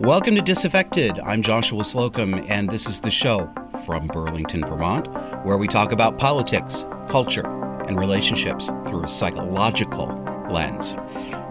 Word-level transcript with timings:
Welcome 0.00 0.36
to 0.36 0.42
Disaffected. 0.42 1.18
I'm 1.24 1.42
Joshua 1.42 1.82
Slocum, 1.82 2.34
and 2.48 2.70
this 2.70 2.86
is 2.86 3.00
the 3.00 3.10
show 3.10 3.52
from 3.84 4.06
Burlington, 4.06 4.64
Vermont, 4.64 5.08
where 5.44 5.58
we 5.58 5.66
talk 5.66 5.90
about 5.90 6.18
politics, 6.18 6.86
culture, 7.08 7.44
and 7.88 7.98
relationships 7.98 8.70
through 8.86 9.02
a 9.02 9.08
psychological 9.08 10.06
lens. 10.48 10.94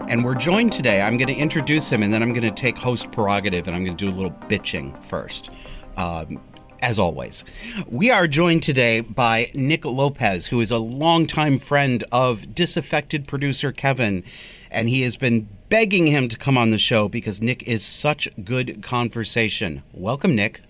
And 0.08 0.24
we're 0.24 0.34
joined 0.34 0.72
today. 0.72 1.02
I'm 1.02 1.18
going 1.18 1.28
to 1.28 1.34
introduce 1.34 1.92
him, 1.92 2.02
and 2.02 2.12
then 2.12 2.22
I'm 2.22 2.32
going 2.32 2.42
to 2.42 2.50
take 2.50 2.78
host 2.78 3.10
prerogative, 3.12 3.66
and 3.66 3.76
I'm 3.76 3.84
going 3.84 3.98
to 3.98 4.06
do 4.06 4.10
a 4.10 4.16
little 4.16 4.32
bitching 4.48 4.98
first. 5.02 5.50
Um, 5.98 6.40
as 6.80 6.98
always. 6.98 7.44
We 7.88 8.10
are 8.10 8.26
joined 8.26 8.62
today 8.62 9.00
by 9.00 9.50
Nick 9.54 9.84
Lopez, 9.84 10.46
who 10.46 10.60
is 10.60 10.70
a 10.70 10.78
longtime 10.78 11.58
friend 11.58 12.04
of 12.12 12.54
disaffected 12.54 13.26
producer 13.26 13.72
Kevin, 13.72 14.24
and 14.70 14.88
he 14.88 15.02
has 15.02 15.16
been 15.16 15.48
begging 15.68 16.06
him 16.06 16.28
to 16.28 16.36
come 16.36 16.56
on 16.56 16.70
the 16.70 16.78
show 16.78 17.08
because 17.08 17.42
Nick 17.42 17.62
is 17.64 17.84
such 17.84 18.28
good 18.44 18.82
conversation. 18.82 19.82
Welcome, 19.92 20.34
Nick. 20.34 20.60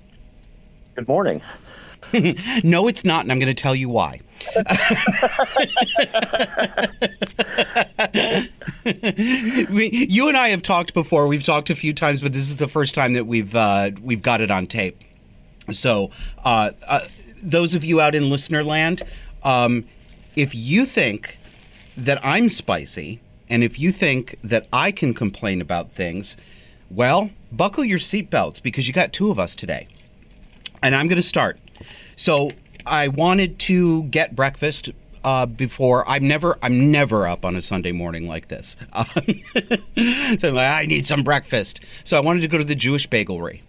Good 0.94 1.08
morning. 1.08 1.42
no, 2.64 2.88
it's 2.88 3.04
not, 3.04 3.22
and 3.22 3.32
I'm 3.32 3.38
going 3.38 3.54
to 3.54 3.62
tell 3.62 3.74
you 3.74 3.88
why. 3.88 4.20
we, 9.70 10.06
you 10.08 10.28
and 10.28 10.36
I 10.36 10.50
have 10.50 10.62
talked 10.62 10.94
before. 10.94 11.26
We've 11.26 11.42
talked 11.42 11.70
a 11.70 11.74
few 11.74 11.92
times, 11.92 12.22
but 12.22 12.32
this 12.32 12.48
is 12.48 12.56
the 12.56 12.68
first 12.68 12.94
time 12.94 13.14
that 13.14 13.26
we've 13.26 13.54
uh, 13.54 13.90
we've 14.00 14.22
got 14.22 14.40
it 14.40 14.50
on 14.50 14.66
tape. 14.66 15.02
So, 15.70 16.10
uh, 16.44 16.72
uh, 16.86 17.06
those 17.42 17.74
of 17.74 17.84
you 17.84 18.00
out 18.00 18.14
in 18.14 18.30
listener 18.30 18.64
land, 18.64 19.02
um, 19.42 19.84
if 20.36 20.54
you 20.54 20.84
think 20.84 21.38
that 21.96 22.24
I'm 22.24 22.48
spicy, 22.48 23.20
and 23.48 23.64
if 23.64 23.78
you 23.78 23.92
think 23.92 24.36
that 24.44 24.66
I 24.72 24.92
can 24.92 25.14
complain 25.14 25.60
about 25.60 25.90
things, 25.90 26.36
well, 26.90 27.30
buckle 27.52 27.84
your 27.84 27.98
seatbelts 27.98 28.62
because 28.62 28.86
you 28.88 28.94
got 28.94 29.12
two 29.12 29.30
of 29.30 29.38
us 29.38 29.54
today. 29.54 29.88
And 30.82 30.94
I'm 30.94 31.08
going 31.08 31.16
to 31.16 31.22
start. 31.22 31.58
So, 32.16 32.52
I 32.86 33.08
wanted 33.08 33.58
to 33.60 34.04
get 34.04 34.34
breakfast 34.34 34.90
uh, 35.24 35.46
before. 35.46 36.08
I'm 36.08 36.26
never 36.26 36.58
I'm 36.62 36.90
never 36.90 37.28
up 37.28 37.44
on 37.44 37.54
a 37.54 37.62
Sunday 37.62 37.92
morning 37.92 38.26
like 38.26 38.48
this. 38.48 38.76
Um, 38.92 40.38
so 40.38 40.56
I 40.56 40.86
need 40.86 41.06
some 41.06 41.22
breakfast. 41.22 41.80
So 42.04 42.16
I 42.16 42.20
wanted 42.20 42.40
to 42.40 42.48
go 42.48 42.56
to 42.56 42.64
the 42.64 42.74
Jewish 42.74 43.08
bagelry 43.08 43.60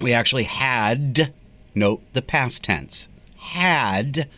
we 0.00 0.12
actually 0.12 0.44
had, 0.44 1.32
note 1.74 2.02
the 2.12 2.22
past 2.22 2.64
tense, 2.64 3.08
had 3.36 4.28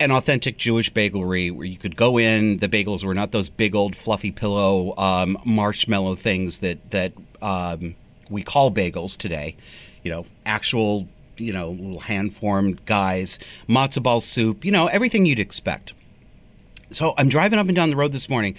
an 0.00 0.10
authentic 0.10 0.58
Jewish 0.58 0.92
bagelry 0.92 1.50
where 1.50 1.66
you 1.66 1.76
could 1.76 1.96
go 1.96 2.18
in. 2.18 2.58
The 2.58 2.68
bagels 2.68 3.04
were 3.04 3.14
not 3.14 3.32
those 3.32 3.48
big 3.48 3.74
old 3.74 3.96
fluffy 3.96 4.30
pillow 4.30 4.94
um, 4.96 5.38
marshmallow 5.44 6.14
things 6.14 6.58
that 6.58 6.90
that 6.90 7.12
um, 7.42 7.94
we 8.30 8.42
call 8.42 8.70
bagels 8.70 9.16
today. 9.16 9.56
You 10.02 10.10
know, 10.10 10.26
actual 10.46 11.08
you 11.36 11.52
know 11.52 11.70
little 11.70 12.00
hand 12.00 12.34
formed 12.34 12.84
guys, 12.86 13.38
matzo 13.68 14.02
ball 14.02 14.20
soup. 14.20 14.64
You 14.64 14.70
know 14.70 14.86
everything 14.86 15.26
you'd 15.26 15.38
expect. 15.38 15.94
So 16.90 17.14
I'm 17.18 17.28
driving 17.28 17.58
up 17.58 17.66
and 17.66 17.76
down 17.76 17.90
the 17.90 17.96
road 17.96 18.12
this 18.12 18.30
morning. 18.30 18.54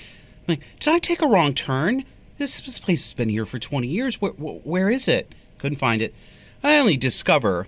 I'm 0.48 0.56
like, 0.56 0.62
did 0.80 0.94
I 0.94 1.00
take 1.00 1.22
a 1.22 1.28
wrong 1.28 1.54
turn? 1.54 2.06
This, 2.38 2.62
this 2.62 2.80
place 2.80 3.04
has 3.04 3.14
been 3.14 3.30
here 3.30 3.46
for 3.46 3.60
20 3.60 3.88
years. 3.88 4.22
where, 4.22 4.32
where 4.32 4.90
is 4.90 5.08
it? 5.08 5.34
Couldn't 5.60 5.78
find 5.78 6.02
it. 6.02 6.14
I 6.64 6.78
only 6.78 6.98
discover 6.98 7.68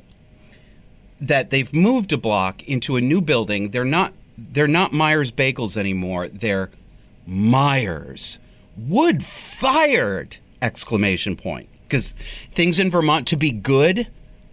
that 1.20 1.52
they've 1.52 1.72
moved 1.73 2.11
a 2.11 2.17
block 2.17 2.64
into 2.64 2.95
a 2.95 3.02
new 3.02 3.22
building. 3.22 3.70
They're 3.70 3.86
not 3.86 4.14
they're 4.38 4.67
not 4.67 4.92
Myers 4.92 5.31
Bagels 5.31 5.78
anymore. 5.78 6.28
They're 6.28 6.72
Myers 7.28 8.39
wood 8.78 9.23
fired 9.23 10.38
exclamation 10.62 11.36
point 11.36 11.69
because 11.84 12.14
things 12.52 12.79
in 12.79 12.90
Vermont 12.90 13.28
to 13.28 13.35
be 13.35 13.52
good 13.52 14.08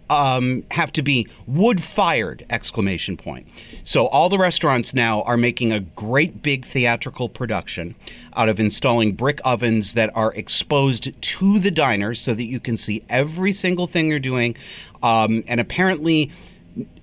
um, 0.09 0.63
have 0.71 0.91
to 0.93 1.01
be 1.01 1.27
wood 1.47 1.81
fired 1.81 2.45
exclamation 2.49 3.17
point 3.17 3.47
so 3.83 4.07
all 4.07 4.29
the 4.29 4.37
restaurants 4.37 4.93
now 4.93 5.21
are 5.23 5.37
making 5.37 5.71
a 5.71 5.79
great 5.79 6.41
big 6.41 6.65
theatrical 6.65 7.29
production 7.29 7.95
out 8.35 8.49
of 8.49 8.59
installing 8.59 9.13
brick 9.13 9.39
ovens 9.45 9.93
that 9.93 10.15
are 10.15 10.33
exposed 10.33 11.21
to 11.21 11.59
the 11.59 11.71
diners 11.71 12.19
so 12.19 12.33
that 12.33 12.45
you 12.45 12.59
can 12.59 12.77
see 12.77 13.03
every 13.09 13.51
single 13.51 13.87
thing 13.87 14.09
they're 14.09 14.19
doing 14.19 14.55
um, 15.01 15.43
and 15.47 15.59
apparently 15.59 16.31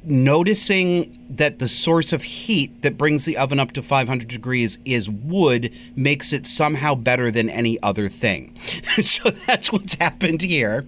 noticing 0.04 1.26
that 1.28 1.58
the 1.58 1.68
source 1.68 2.12
of 2.12 2.22
heat 2.22 2.82
that 2.82 2.96
brings 2.96 3.24
the 3.24 3.36
oven 3.36 3.58
up 3.58 3.72
to 3.72 3.82
500 3.82 4.28
degrees 4.28 4.78
is 4.84 5.10
wood 5.10 5.72
makes 5.96 6.32
it 6.32 6.46
somehow 6.46 6.94
better 6.94 7.30
than 7.30 7.50
any 7.50 7.82
other 7.82 8.08
thing. 8.08 8.56
so 9.02 9.30
that's 9.46 9.72
what's 9.72 9.94
happened 9.96 10.42
here. 10.42 10.86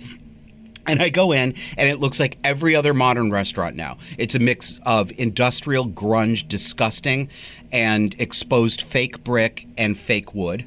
And 0.88 1.02
I 1.02 1.10
go 1.10 1.32
in, 1.32 1.54
and 1.76 1.88
it 1.88 2.00
looks 2.00 2.18
like 2.18 2.38
every 2.42 2.74
other 2.74 2.94
modern 2.94 3.30
restaurant 3.30 3.76
now. 3.76 3.98
It's 4.16 4.34
a 4.34 4.38
mix 4.38 4.80
of 4.84 5.12
industrial, 5.18 5.86
grunge, 5.86 6.48
disgusting, 6.48 7.28
and 7.70 8.14
exposed 8.18 8.80
fake 8.80 9.22
brick 9.22 9.66
and 9.76 9.98
fake 9.98 10.34
wood. 10.34 10.64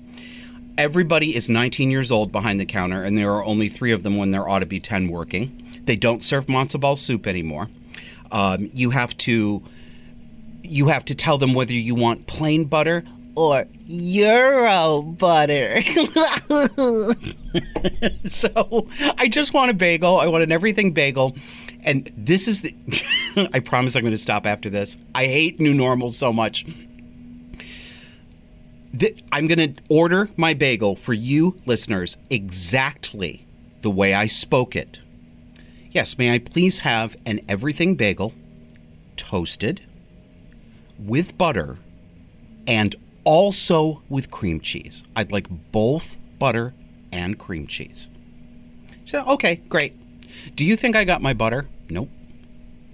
Everybody 0.78 1.36
is 1.36 1.50
19 1.50 1.90
years 1.90 2.12
old 2.12 2.32
behind 2.32 2.60
the 2.60 2.66
counter, 2.66 3.04
and 3.04 3.18
there 3.18 3.32
are 3.32 3.44
only 3.44 3.68
three 3.68 3.92
of 3.92 4.04
them 4.04 4.16
when 4.16 4.30
there 4.30 4.48
ought 4.48 4.60
to 4.60 4.66
be 4.68 4.80
10 4.80 5.08
working. 5.10 5.82
They 5.86 5.96
don't 5.96 6.24
serve 6.24 6.46
matzo 6.46 6.80
ball 6.80 6.96
soup 6.96 7.26
anymore. 7.26 7.70
Um, 8.32 8.70
you 8.74 8.92
have 8.92 9.18
to 9.18 9.64
you 10.64 10.88
have 10.88 11.04
to 11.06 11.16
tell 11.16 11.38
them 11.38 11.54
whether 11.54 11.74
you 11.74 11.96
want 11.96 12.28
plain 12.28 12.66
butter, 12.66 13.04
or 13.42 13.66
Euro 13.88 15.02
butter. 15.02 15.82
so 18.26 18.88
I 19.18 19.28
just 19.28 19.54
want 19.54 19.72
a 19.72 19.74
bagel. 19.74 20.20
I 20.20 20.28
want 20.28 20.44
an 20.44 20.52
everything 20.52 20.92
bagel. 20.92 21.36
And 21.84 22.12
this 22.16 22.48
is 22.48 22.62
the. 22.62 22.76
I 23.54 23.60
promise 23.60 23.96
I'm 23.96 24.04
going 24.04 24.14
to 24.14 24.18
stop 24.18 24.46
after 24.46 24.70
this. 24.70 24.98
I 25.16 25.26
hate 25.26 25.60
new 25.60 25.74
normal 25.74 26.12
so 26.12 26.32
much. 26.32 26.66
I'm 29.32 29.48
going 29.48 29.74
to 29.74 29.82
order 29.90 30.30
my 30.36 30.54
bagel 30.54 30.96
for 30.96 31.14
you 31.14 31.60
listeners 31.66 32.18
exactly 32.30 33.48
the 33.82 33.90
way 33.90 34.14
I 34.14 34.28
spoke 34.28 34.76
it. 34.76 35.02
Yes, 35.92 36.18
may 36.18 36.34
I 36.34 36.40
please 36.40 36.80
have 36.80 37.16
an 37.26 37.42
everything 37.50 37.96
bagel, 37.96 38.34
toasted, 39.18 39.82
with 41.00 41.38
butter, 41.38 41.78
and 42.68 42.96
also 43.24 44.02
with 44.10 44.32
cream 44.32 44.60
cheese. 44.60 45.04
I'd 45.16 45.32
like 45.32 45.48
both 45.72 46.18
butter 46.40 46.74
and 47.12 47.38
cream 47.38 47.68
cheese. 47.68 48.10
So, 49.06 49.26
okay, 49.26 49.56
great. 49.70 49.96
Do 50.56 50.66
you 50.66 50.76
think 50.76 50.96
I 50.96 51.04
got 51.04 51.22
my 51.22 51.34
butter? 51.34 51.68
Nope. 51.90 52.10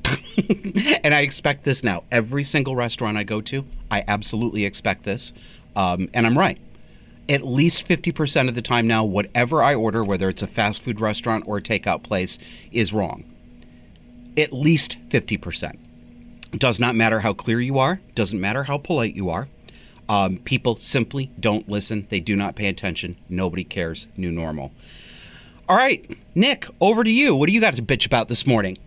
and 1.04 1.14
I 1.14 1.22
expect 1.22 1.64
this 1.64 1.84
now. 1.84 2.04
Every 2.12 2.44
single 2.44 2.76
restaurant 2.76 3.18
I 3.18 3.24
go 3.24 3.42
to, 3.42 3.66
I 3.92 4.04
absolutely 4.08 4.66
expect 4.66 5.04
this. 5.04 5.34
Um, 5.76 6.10
and 6.14 6.26
I'm 6.26 6.38
right. 6.38 6.58
At 7.30 7.46
least 7.46 7.88
50% 7.88 8.48
of 8.48 8.56
the 8.56 8.62
time 8.62 8.88
now, 8.88 9.04
whatever 9.04 9.62
I 9.62 9.76
order, 9.76 10.04
whether 10.04 10.30
it's 10.30 10.42
a 10.42 10.48
fast 10.48 10.82
food 10.82 11.00
restaurant 11.02 11.44
or 11.46 11.58
a 11.58 11.62
takeout 11.62 12.04
place, 12.04 12.40
is 12.72 12.94
wrong. 12.94 13.26
At 14.38 14.54
least 14.54 14.98
50%. 15.10 15.78
It 16.54 16.60
does 16.60 16.80
not 16.80 16.96
matter 16.96 17.20
how 17.20 17.34
clear 17.34 17.60
you 17.60 17.78
are, 17.78 18.00
doesn't 18.16 18.40
matter 18.40 18.64
how 18.64 18.78
polite 18.78 19.16
you 19.16 19.30
are. 19.30 19.50
Um, 20.10 20.38
people 20.38 20.76
simply 20.78 21.32
don't 21.40 21.68
listen. 21.68 22.08
They 22.10 22.20
do 22.20 22.36
not 22.36 22.56
pay 22.56 22.68
attention. 22.68 23.18
Nobody 23.30 23.64
cares. 23.64 24.08
New 24.16 24.32
normal. 24.32 24.72
All 25.70 25.76
right, 25.76 26.18
Nick, 26.34 26.68
over 26.80 27.04
to 27.04 27.12
you. 27.12 27.36
What 27.36 27.48
do 27.48 27.54
you 27.54 27.60
got 27.60 27.74
to 27.74 27.82
bitch 27.82 28.06
about 28.06 28.30
this 28.30 28.48
morning? 28.48 28.78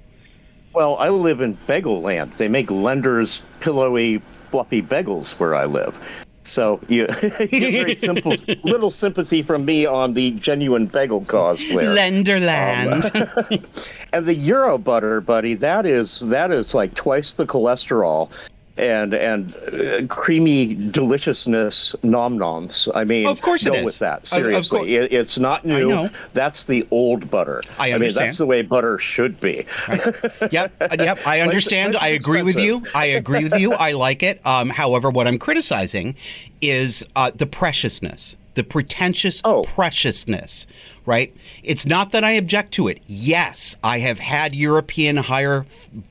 Well, 0.72 0.96
I 0.96 1.10
live 1.10 1.40
in 1.40 1.58
bagel 1.66 2.00
land. 2.00 2.32
They 2.34 2.48
make 2.48 2.70
Lender's 2.70 3.42
pillowy, 3.60 4.22
fluffy 4.50 4.80
bagels 4.80 5.32
where 5.32 5.54
I 5.54 5.66
live. 5.66 5.98
So 6.44 6.80
you, 6.88 7.06
you 7.40 7.48
get 7.48 7.72
very 7.72 7.94
simple, 7.94 8.34
little 8.62 8.90
sympathy 8.90 9.42
from 9.42 9.64
me 9.64 9.84
on 9.84 10.14
the 10.14 10.30
genuine 10.32 10.86
bagel 10.86 11.20
cause 11.26 11.58
there. 11.68 11.94
Lenderland. 11.94 13.14
Um, 13.14 13.64
and 14.12 14.26
the 14.26 14.34
Euro 14.34 14.78
butter, 14.78 15.20
buddy, 15.20 15.54
that 15.54 15.84
is 15.84 16.20
that 16.20 16.50
is 16.50 16.72
like 16.72 16.94
twice 16.94 17.34
the 17.34 17.46
cholesterol 17.46 18.30
and 18.76 19.14
and 19.14 19.54
uh, 19.56 20.06
creamy 20.06 20.74
deliciousness 20.90 21.94
nom 22.02 22.38
noms. 22.38 22.88
I 22.94 23.04
mean, 23.04 23.26
of 23.26 23.42
course 23.42 23.64
go 23.64 23.72
it 23.72 23.78
is. 23.80 23.84
with 23.84 23.98
that. 23.98 24.26
Seriously, 24.26 24.96
it, 24.96 25.12
it's 25.12 25.38
not 25.38 25.64
new. 25.64 26.08
That's 26.32 26.64
the 26.64 26.86
old 26.90 27.30
butter. 27.30 27.62
I 27.78 27.92
understand. 27.92 28.18
I 28.18 28.22
mean, 28.22 28.28
that's 28.28 28.38
the 28.38 28.46
way 28.46 28.62
butter 28.62 28.98
should 28.98 29.40
be. 29.40 29.66
Right. 29.88 30.00
Yep, 30.50 30.72
uh, 30.80 30.88
yep. 30.98 31.26
I 31.26 31.40
understand. 31.40 31.96
I 31.96 32.08
agree 32.08 32.42
with 32.42 32.58
you. 32.58 32.84
I 32.94 33.04
agree 33.06 33.44
with 33.44 33.58
you. 33.58 33.72
I 33.72 33.92
like 33.92 34.22
it. 34.22 34.44
Um, 34.44 34.70
however, 34.70 35.10
what 35.10 35.26
I'm 35.28 35.38
criticizing 35.38 36.16
is 36.60 37.04
uh, 37.14 37.30
the 37.34 37.46
preciousness 37.46 38.36
the 38.60 38.64
pretentious 38.64 39.40
oh. 39.42 39.62
preciousness, 39.62 40.66
right? 41.06 41.34
It's 41.62 41.86
not 41.86 42.12
that 42.12 42.22
I 42.22 42.32
object 42.32 42.72
to 42.72 42.88
it. 42.88 43.00
Yes, 43.06 43.74
I 43.82 44.00
have 44.00 44.18
had 44.18 44.54
European 44.54 45.16
higher 45.16 45.64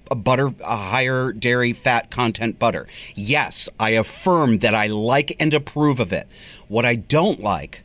butter, 0.10 0.48
uh, 0.64 0.76
higher 0.76 1.32
dairy 1.32 1.74
fat 1.74 2.10
content 2.10 2.58
butter. 2.58 2.88
Yes, 3.14 3.70
I 3.80 3.92
affirm 3.92 4.58
that 4.60 4.74
I 4.74 4.88
like 4.88 5.36
and 5.40 5.54
approve 5.54 6.00
of 6.00 6.12
it. 6.12 6.28
What 6.68 6.86
I 6.86 6.96
don't 6.96 7.40
like 7.40 7.84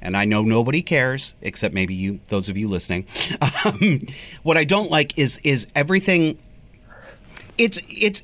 and 0.00 0.16
I 0.16 0.24
know 0.24 0.40
nobody 0.40 0.80
cares 0.80 1.34
except 1.42 1.74
maybe 1.74 1.92
you, 1.92 2.20
those 2.28 2.48
of 2.48 2.56
you 2.56 2.68
listening. 2.68 3.06
Um, 3.64 4.06
what 4.42 4.56
I 4.56 4.64
don't 4.64 4.90
like 4.90 5.18
is 5.18 5.38
is 5.44 5.66
everything. 5.74 6.38
It's 7.58 7.78
it's. 7.88 8.22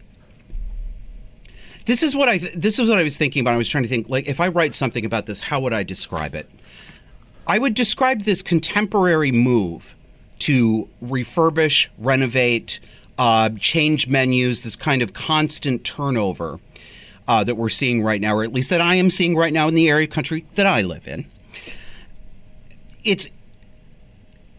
This 1.88 2.02
is 2.02 2.14
what 2.14 2.29
I 2.29 2.37
this 2.37 2.79
is 2.79 2.87
what 2.87 2.99
I 2.99 3.02
was 3.02 3.17
thinking 3.17 3.40
about. 3.40 3.55
I 3.55 3.56
was 3.56 3.67
trying 3.67 3.85
to 3.85 3.88
think 3.88 4.11
like 4.11 4.29
if 4.29 4.40
I 4.40 4.49
write 4.49 4.75
something 4.75 5.06
about 5.06 5.25
this, 5.25 5.40
how 5.40 5.58
would 5.61 5.73
I 5.73 5.85
describe 5.85 6.35
it? 6.35 6.46
I 7.46 7.58
would 7.58 7.73
describe 7.73 8.25
this 8.25 8.43
contemporary 8.43 9.32
move 9.32 9.96
to 10.40 10.87
refurbish, 11.02 11.88
renovate, 11.96 12.79
uh, 13.17 13.49
change 13.58 14.06
menus, 14.06 14.64
this 14.64 14.76
kind 14.76 15.00
of 15.00 15.14
constant 15.14 15.82
turnover 15.82 16.61
uh, 17.26 17.43
that 17.44 17.55
we're 17.55 17.70
seeing 17.70 18.02
right 18.02 18.20
now, 18.20 18.37
or 18.37 18.44
at 18.44 18.52
least 18.52 18.69
that 18.69 18.82
I 18.82 18.96
am 18.96 19.11
seeing 19.11 19.34
right 19.34 19.55
now 19.55 19.67
in 19.67 19.75
the 19.75 19.88
area 19.88 20.05
of 20.06 20.11
country 20.11 20.44
that 20.56 20.67
I 20.67 20.82
live 20.82 21.08
in. 21.08 21.25
It's 23.02 23.31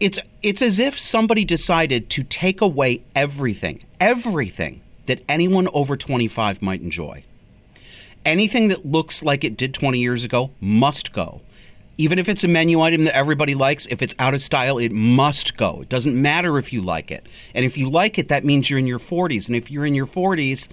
it's 0.00 0.18
it's 0.42 0.62
as 0.62 0.80
if 0.80 0.98
somebody 0.98 1.44
decided 1.44 2.10
to 2.10 2.24
take 2.24 2.60
away 2.60 3.04
everything, 3.14 3.84
everything 4.00 4.80
that 5.06 5.22
anyone 5.28 5.68
over 5.72 5.96
25 5.96 6.62
might 6.62 6.82
enjoy. 6.82 7.24
Anything 8.24 8.68
that 8.68 8.84
looks 8.84 9.22
like 9.22 9.44
it 9.44 9.56
did 9.56 9.72
20 9.72 9.98
years 9.98 10.24
ago 10.24 10.50
must 10.60 11.12
go 11.12 11.40
even 12.00 12.18
if 12.18 12.28
it's 12.30 12.42
a 12.44 12.48
menu 12.48 12.80
item 12.80 13.04
that 13.04 13.14
everybody 13.14 13.54
likes, 13.54 13.84
if 13.86 14.00
it's 14.00 14.14
out 14.18 14.32
of 14.32 14.40
style, 14.40 14.78
it 14.78 14.90
must 14.90 15.58
go. 15.58 15.80
It 15.82 15.90
doesn't 15.90 16.20
matter 16.20 16.56
if 16.56 16.72
you 16.72 16.80
like 16.80 17.10
it. 17.10 17.26
And 17.54 17.66
if 17.66 17.76
you 17.76 17.90
like 17.90 18.18
it, 18.18 18.28
that 18.28 18.42
means 18.42 18.70
you're 18.70 18.78
in 18.78 18.86
your 18.86 18.98
40s. 18.98 19.48
And 19.48 19.56
if 19.56 19.70
you're 19.70 19.84
in 19.84 19.94
your 19.94 20.06
40s, 20.06 20.70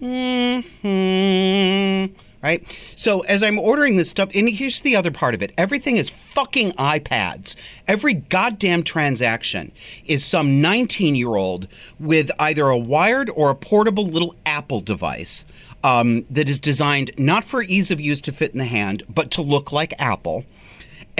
mm-hmm, 0.00 2.14
right? 2.42 2.64
So 2.96 3.20
as 3.20 3.42
I'm 3.42 3.58
ordering 3.58 3.96
this 3.96 4.10
stuff, 4.10 4.30
and 4.34 4.48
here's 4.48 4.80
the 4.80 4.96
other 4.96 5.10
part 5.10 5.34
of 5.34 5.42
it 5.42 5.52
everything 5.58 5.96
is 5.96 6.10
fucking 6.10 6.72
iPads. 6.72 7.56
Every 7.86 8.14
goddamn 8.14 8.82
transaction 8.82 9.72
is 10.06 10.24
some 10.24 10.60
19 10.60 11.14
year 11.14 11.36
old 11.36 11.68
with 11.98 12.30
either 12.38 12.68
a 12.68 12.78
wired 12.78 13.30
or 13.30 13.50
a 13.50 13.54
portable 13.54 14.06
little 14.06 14.34
Apple 14.46 14.80
device. 14.80 15.44
Um, 15.82 16.26
that 16.28 16.50
is 16.50 16.58
designed 16.58 17.10
not 17.16 17.42
for 17.42 17.62
ease 17.62 17.90
of 17.90 18.02
use 18.02 18.20
to 18.22 18.32
fit 18.32 18.52
in 18.52 18.58
the 18.58 18.66
hand, 18.66 19.02
but 19.08 19.30
to 19.30 19.40
look 19.40 19.72
like 19.72 19.94
Apple 19.98 20.44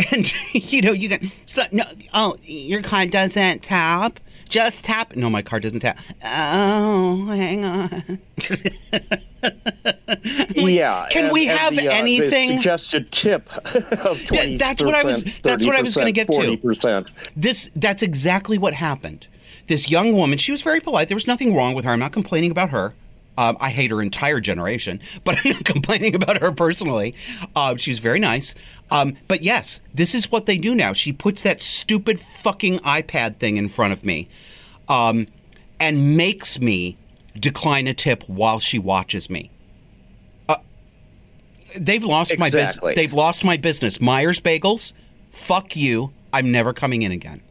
and 0.13 0.33
you 0.53 0.83
know 0.83 0.93
you 0.93 1.09
can 1.09 1.31
not, 1.57 1.73
no 1.73 1.85
oh 2.15 2.37
your 2.43 2.83
card 2.83 3.11
doesn't 3.11 3.63
tap 3.63 4.21
just 4.49 4.85
tap 4.85 5.15
no 5.17 5.29
my 5.29 5.43
card 5.43 5.63
doesn't 5.63 5.81
tap 5.81 5.99
oh 6.25 7.27
hang 7.27 7.65
on 7.65 8.19
yeah 10.55 11.07
can 11.11 11.25
and, 11.25 11.33
we 11.33 11.47
have 11.47 11.75
the, 11.75 11.89
uh, 11.89 11.93
anything 11.93 12.49
the 12.49 12.57
suggested 12.57 13.11
tip 13.13 13.49
of 14.05 14.25
20 14.27 14.57
that's 14.57 14.83
what 14.83 14.95
i 14.95 15.03
was 15.03 15.25
that's 15.43 15.65
what 15.65 15.77
i 15.77 15.83
was 15.83 15.95
going 15.95 16.07
to 16.07 16.13
get 16.13 16.29
40%. 16.29 17.07
to 17.07 17.13
this 17.37 17.71
that's 17.77 18.03
exactly 18.03 18.59
what 18.59 18.75
happened 18.75 19.27
this 19.69 19.91
young 19.91 20.13
woman 20.13 20.39
she 20.39 20.53
was 20.53 20.63
very 20.63 20.81
polite 20.81 21.09
there 21.09 21.17
was 21.17 21.27
nothing 21.27 21.55
wrong 21.55 21.75
with 21.75 21.85
her 21.85 21.91
i'm 21.93 21.99
not 21.99 22.13
complaining 22.13 22.51
about 22.51 22.71
her 22.71 22.95
um, 23.39 23.57
I 23.59 23.71
hate 23.71 23.91
her 23.91 24.03
entire 24.03 24.39
generation, 24.39 25.01
but 25.25 25.39
I'm 25.39 25.53
not 25.53 25.65
complaining 25.65 26.15
about 26.15 26.43
her 26.43 26.53
personally. 26.53 27.15
Uh, 27.57 27.77
she's 27.77 27.99
very 27.99 28.19
nice. 28.19 28.55
Um, 28.91 29.17
but 29.29 29.43
yes, 29.43 29.81
this 29.95 30.15
is 30.15 30.31
what 30.31 30.45
they 30.45 30.59
do 30.59 30.75
now. 30.75 30.93
She 30.93 31.11
puts 31.13 31.43
that 31.43 31.63
stupid 31.63 32.21
fucking 32.21 32.81
iPad 32.81 33.39
thing 33.39 33.57
in 33.57 33.69
front 33.69 33.95
of 33.95 34.05
me 34.05 34.29
um, 34.91 35.27
and 35.79 36.19
makes 36.19 36.61
me 36.61 36.99
decline 37.39 37.87
a 37.87 37.95
tip 37.95 38.25
while 38.29 38.59
she 38.59 38.79
watches 38.79 39.31
me. 39.31 39.51
They've 41.77 42.05
lost 42.05 42.33
exactly. 42.33 42.59
my 42.59 42.65
business. 42.65 42.95
They've 42.97 43.13
lost 43.13 43.45
my 43.45 43.57
business. 43.57 44.01
Myers 44.01 44.41
Bagels, 44.41 44.93
fuck 45.31 45.77
you. 45.77 46.13
I'm 46.33 46.51
never 46.53 46.73
coming 46.73 47.03
in 47.03 47.13
again. 47.13 47.43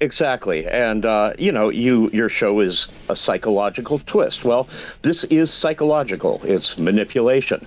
Exactly, 0.00 0.66
and 0.66 1.06
uh, 1.06 1.32
you 1.38 1.52
know, 1.52 1.68
you 1.68 2.10
your 2.12 2.28
show 2.28 2.60
is 2.60 2.88
a 3.08 3.16
psychological 3.16 4.00
twist. 4.00 4.44
Well, 4.44 4.68
this 5.02 5.24
is 5.24 5.52
psychological. 5.52 6.40
It's 6.44 6.76
manipulation. 6.76 7.64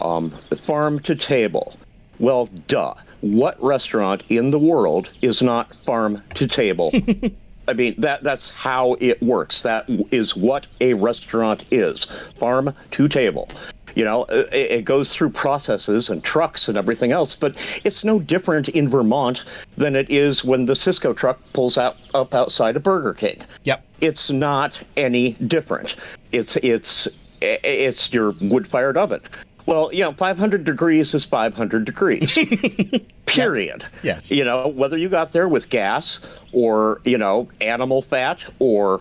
Um, 0.00 0.30
farm 0.62 1.00
to 1.00 1.14
table. 1.14 1.76
Well, 2.18 2.46
duh. 2.68 2.94
What 3.22 3.62
restaurant 3.62 4.22
in 4.28 4.50
the 4.50 4.58
world 4.58 5.10
is 5.20 5.42
not 5.42 5.74
farm 5.74 6.22
to 6.34 6.46
table? 6.46 6.92
I 7.68 7.72
mean, 7.72 7.94
that 7.98 8.22
that's 8.22 8.50
how 8.50 8.96
it 9.00 9.22
works. 9.22 9.62
That 9.62 9.84
is 10.10 10.36
what 10.36 10.66
a 10.80 10.94
restaurant 10.94 11.64
is. 11.70 12.04
Farm 12.38 12.74
to 12.92 13.08
table. 13.08 13.48
You 13.94 14.04
know, 14.04 14.24
it, 14.24 14.52
it, 14.52 14.84
goes 14.84 15.14
through 15.14 15.30
processes 15.30 16.08
and 16.08 16.22
trucks 16.22 16.68
and 16.68 16.76
everything 16.76 17.12
else, 17.12 17.34
but 17.34 17.56
it's 17.84 18.04
no 18.04 18.18
different 18.18 18.68
in 18.68 18.88
Vermont 18.88 19.44
than 19.76 19.96
it 19.96 20.10
is 20.10 20.44
when 20.44 20.66
the 20.66 20.74
Sysco 20.74 21.16
truck 21.16 21.40
pulls 21.52 21.78
out 21.78 21.96
up 22.14 22.34
outside 22.34 22.76
of 22.76 22.82
Burger 22.82 23.14
King. 23.14 23.38
Yep. 23.64 23.84
It's 24.00 24.30
not 24.30 24.80
any 24.96 25.32
different. 25.32 25.96
It's 26.32 26.56
it's 26.56 27.08
it's 27.40 28.12
your 28.12 28.34
wood-fired 28.40 28.96
oven. 28.96 29.20
Well, 29.66 29.90
you 29.92 30.02
know, 30.02 30.12
500 30.12 30.64
degrees 30.64 31.14
is 31.14 31.24
500 31.24 31.84
degrees. 31.84 32.36
Period. 33.26 33.84
Yes. 34.02 34.32
You 34.32 34.44
know, 34.44 34.68
whether 34.68 34.96
you 34.96 35.08
got 35.08 35.32
there 35.32 35.48
with 35.48 35.68
gas 35.68 36.20
or, 36.52 37.00
you 37.04 37.16
know, 37.16 37.48
animal 37.60 38.02
fat 38.02 38.44
or 38.58 39.00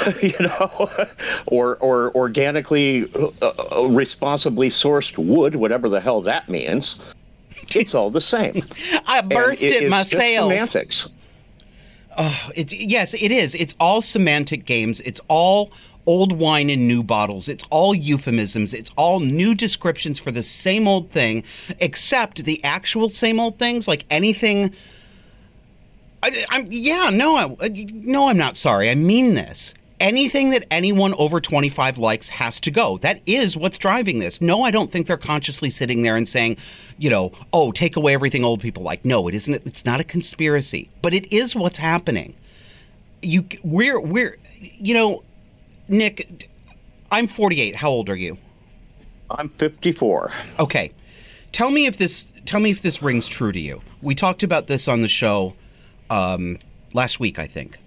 you 0.22 0.34
know, 0.40 0.90
or 1.46 1.76
or 1.76 2.14
organically, 2.14 3.10
uh, 3.14 3.52
uh, 3.76 3.86
responsibly 3.88 4.70
sourced 4.70 5.16
wood, 5.18 5.54
whatever 5.54 5.88
the 5.88 6.00
hell 6.00 6.20
that 6.22 6.48
means. 6.48 6.96
It's 7.74 7.94
all 7.94 8.10
the 8.10 8.20
same. 8.20 8.62
I 9.06 9.22
birthed 9.22 9.62
it, 9.62 9.84
it 9.84 9.90
myself. 9.90 10.50
semantics. 10.50 11.08
Oh, 12.16 12.50
it's 12.54 12.72
yes, 12.72 13.14
it 13.14 13.30
is. 13.30 13.54
It's 13.54 13.74
all 13.80 14.02
semantic 14.02 14.64
games. 14.64 15.00
It's 15.00 15.20
all 15.28 15.72
old 16.04 16.32
wine 16.32 16.68
in 16.68 16.86
new 16.86 17.02
bottles. 17.02 17.48
It's 17.48 17.64
all 17.70 17.94
euphemisms. 17.94 18.74
It's 18.74 18.90
all 18.96 19.20
new 19.20 19.54
descriptions 19.54 20.18
for 20.18 20.30
the 20.30 20.42
same 20.42 20.88
old 20.88 21.10
thing, 21.10 21.44
except 21.78 22.44
the 22.44 22.62
actual 22.64 23.08
same 23.08 23.40
old 23.40 23.58
things, 23.58 23.88
like 23.88 24.04
anything. 24.10 24.74
I, 26.22 26.44
am 26.50 26.66
yeah, 26.70 27.10
no, 27.10 27.36
I, 27.36 27.68
no, 27.68 28.28
I'm 28.28 28.36
not 28.36 28.56
sorry. 28.56 28.90
I 28.90 28.94
mean 28.94 29.34
this 29.34 29.74
anything 30.02 30.50
that 30.50 30.66
anyone 30.70 31.14
over 31.14 31.40
25 31.40 31.96
likes 31.96 32.28
has 32.28 32.60
to 32.60 32.70
go. 32.70 32.98
That 32.98 33.22
is 33.24 33.56
what's 33.56 33.78
driving 33.78 34.18
this. 34.18 34.40
No, 34.40 34.62
I 34.64 34.70
don't 34.70 34.90
think 34.90 35.06
they're 35.06 35.16
consciously 35.16 35.70
sitting 35.70 36.02
there 36.02 36.16
and 36.16 36.28
saying, 36.28 36.58
you 36.98 37.08
know, 37.08 37.32
oh, 37.52 37.72
take 37.72 37.96
away 37.96 38.12
everything 38.12 38.44
old 38.44 38.60
people 38.60 38.82
like. 38.82 39.04
No, 39.04 39.28
it 39.28 39.34
isn't. 39.34 39.54
It's 39.64 39.84
not 39.84 40.00
a 40.00 40.04
conspiracy, 40.04 40.90
but 41.00 41.14
it 41.14 41.32
is 41.32 41.54
what's 41.54 41.78
happening. 41.78 42.34
You, 43.22 43.46
we're, 43.62 44.00
we're, 44.00 44.36
you 44.60 44.92
know, 44.92 45.22
Nick, 45.88 46.50
I'm 47.12 47.28
48. 47.28 47.76
How 47.76 47.88
old 47.88 48.10
are 48.10 48.16
you? 48.16 48.36
I'm 49.30 49.48
54. 49.50 50.32
Okay. 50.58 50.92
Tell 51.52 51.70
me 51.70 51.86
if 51.86 51.96
this, 51.96 52.32
tell 52.44 52.60
me 52.60 52.72
if 52.72 52.82
this 52.82 53.02
rings 53.02 53.28
true 53.28 53.52
to 53.52 53.60
you. 53.60 53.80
We 54.02 54.16
talked 54.16 54.42
about 54.42 54.66
this 54.66 54.88
on 54.88 55.00
the 55.00 55.08
show 55.08 55.54
um, 56.10 56.58
last 56.92 57.20
week, 57.20 57.38
I 57.38 57.46
think. 57.46 57.78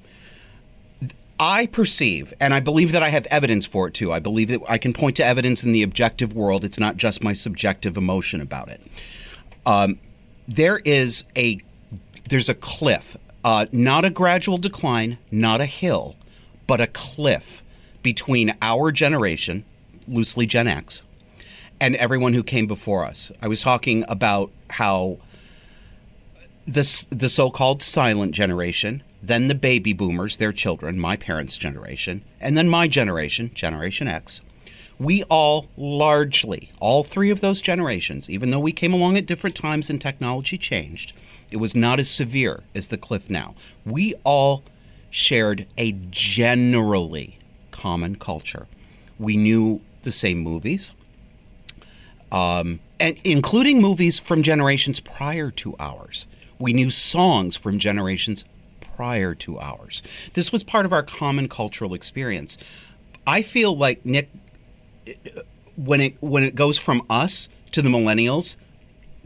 I 1.40 1.66
perceive, 1.66 2.34
and 2.40 2.54
I 2.54 2.60
believe 2.62 2.94
that 2.94 3.04
I 3.04 3.10
have 3.10 3.26
evidence 3.26 3.66
for 3.66 3.88
it 3.88 3.94
too. 3.94 4.12
I 4.14 4.20
believe 4.20 4.48
that 4.50 4.62
I 4.70 4.78
can 4.78 4.94
point 4.94 5.18
to 5.18 5.26
evidence 5.26 5.64
in 5.64 5.74
the 5.74 5.84
objective 5.84 6.34
world. 6.34 6.64
It's 6.64 6.80
not 6.80 6.98
just 6.98 7.24
my 7.24 7.34
subjective 7.34 7.98
emotion 7.98 8.40
about 8.40 8.70
it. 8.70 8.82
Um, 9.66 10.00
there 10.48 10.80
is 10.86 11.26
a 11.36 11.60
there's 12.30 12.50
a 12.50 12.56
cliff, 12.56 13.18
uh, 13.44 13.66
not 13.72 14.06
a 14.06 14.10
gradual 14.10 14.58
decline, 14.58 15.18
not 15.30 15.60
a 15.62 15.66
hill, 15.66 16.16
but 16.68 16.80
a 16.80 16.88
cliff 16.88 17.64
between 18.02 18.56
our 18.62 18.92
generation, 18.92 19.66
loosely 20.08 20.46
Gen 20.46 20.68
X, 20.68 21.04
and 21.82 21.96
everyone 21.98 22.34
who 22.34 22.44
came 22.44 22.66
before 22.66 23.04
us. 23.04 23.32
I 23.42 23.48
was 23.48 23.62
talking 23.62 24.06
about 24.08 24.52
how 24.70 25.18
this 26.66 27.04
the 27.10 27.30
so-called 27.30 27.84
silent 27.84 28.32
generation 28.32 29.04
then 29.28 29.48
the 29.48 29.56
baby 29.56 29.94
boomers, 29.94 30.38
their 30.38 30.54
children, 30.54 31.00
my 31.00 31.16
parents' 31.16 31.58
generation, 31.58 32.24
and 32.40 32.58
then 32.58 32.70
my 32.70 32.88
generation, 32.88 33.52
Generation 33.54 34.08
X. 34.08 34.42
We 35.00 35.24
all 35.24 35.68
largely, 35.76 36.72
all 36.80 37.04
three 37.04 37.30
of 37.30 37.42
those 37.42 37.60
generations, 37.60 38.30
even 38.30 38.52
though 38.52 38.60
we 38.60 38.72
came 38.72 38.94
along 38.94 39.18
at 39.18 39.26
different 39.26 39.56
times 39.56 39.90
and 39.90 40.00
technology 40.00 40.58
changed, 40.58 41.14
it 41.52 41.58
was 41.58 41.76
not 41.76 42.00
as 42.00 42.10
severe 42.10 42.64
as 42.74 42.88
the 42.88 42.98
cliff 42.98 43.30
now. 43.30 43.56
We 43.86 44.14
all 44.24 44.64
shared 45.10 45.68
a 45.78 45.94
generally 46.12 47.40
common 47.72 48.16
culture. 48.16 48.68
We 49.20 49.38
knew 49.38 49.82
the 50.04 50.12
same 50.12 50.40
movies, 50.40 50.94
um, 52.32 52.80
and 53.00 53.18
including 53.24 53.82
movies 53.82 54.20
from 54.20 54.44
generations 54.44 55.00
prior 55.00 55.52
to 55.52 55.76
ours. 55.80 56.28
We 56.58 56.74
knew 56.74 56.90
songs 56.90 57.58
from 57.58 57.80
generations 57.80 58.46
prior 58.96 59.36
to 59.36 59.60
ours. 59.60 60.02
This 60.34 60.52
was 60.52 60.64
part 60.64 60.86
of 60.86 60.94
our 60.94 61.04
common 61.04 61.48
cultural 61.48 61.94
experience. 61.94 62.58
I 63.28 63.42
feel 63.42 63.76
like 63.76 64.06
Nick 64.06 64.30
when 65.76 66.02
it 66.02 66.16
when 66.22 66.44
it 66.44 66.56
goes 66.56 66.78
from 66.78 67.04
us 67.10 67.50
to 67.72 67.82
the 67.82 67.90
millennials, 67.90 68.56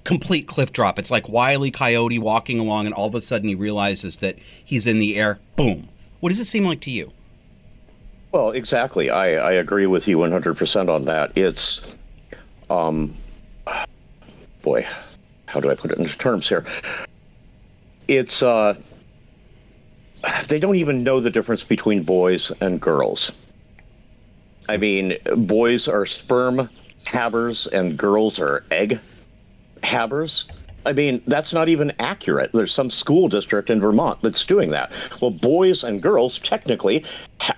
complete 0.03 0.47
cliff 0.47 0.71
drop. 0.71 0.97
It's 0.97 1.11
like 1.11 1.29
Wiley 1.29 1.71
Coyote 1.71 2.19
walking 2.19 2.59
along, 2.59 2.85
and 2.85 2.95
all 2.95 3.07
of 3.07 3.15
a 3.15 3.21
sudden 3.21 3.47
he 3.47 3.55
realizes 3.55 4.17
that 4.17 4.37
he's 4.39 4.87
in 4.87 4.99
the 4.99 5.17
air. 5.17 5.39
Boom. 5.55 5.89
What 6.19 6.29
does 6.29 6.39
it 6.39 6.45
seem 6.45 6.65
like 6.65 6.81
to 6.81 6.91
you? 6.91 7.11
Well, 8.31 8.51
exactly. 8.51 9.09
I, 9.09 9.35
I 9.35 9.51
agree 9.53 9.87
with 9.87 10.07
you 10.07 10.17
100% 10.17 10.89
on 10.89 11.05
that. 11.05 11.31
It's, 11.35 11.97
um, 12.69 13.15
boy, 14.61 14.85
how 15.47 15.59
do 15.59 15.71
I 15.71 15.75
put 15.75 15.91
it 15.91 15.97
into 15.97 16.15
terms 16.17 16.47
here? 16.47 16.63
It's, 18.07 18.43
uh, 18.43 18.75
they 20.47 20.59
don't 20.59 20.75
even 20.75 21.03
know 21.03 21.19
the 21.19 21.29
difference 21.29 21.63
between 21.63 22.03
boys 22.03 22.51
and 22.61 22.79
girls. 22.81 23.31
I 24.67 24.77
mean, 24.77 25.15
boys 25.35 25.87
are 25.87 26.05
sperm 26.05 26.69
havers 27.05 27.67
and 27.67 27.97
girls 27.97 28.39
are 28.39 28.63
egg 28.71 28.99
havers. 29.83 30.45
I 30.85 30.93
mean, 30.93 31.21
that's 31.27 31.51
not 31.51 31.69
even 31.69 31.91
accurate. 31.99 32.51
There's 32.53 32.73
some 32.73 32.89
school 32.89 33.27
district 33.27 33.69
in 33.69 33.81
Vermont 33.81 34.21
that's 34.21 34.45
doing 34.45 34.69
that. 34.71 34.91
Well, 35.21 35.31
boys 35.31 35.83
and 35.83 36.01
girls 36.01 36.39
technically 36.39 37.03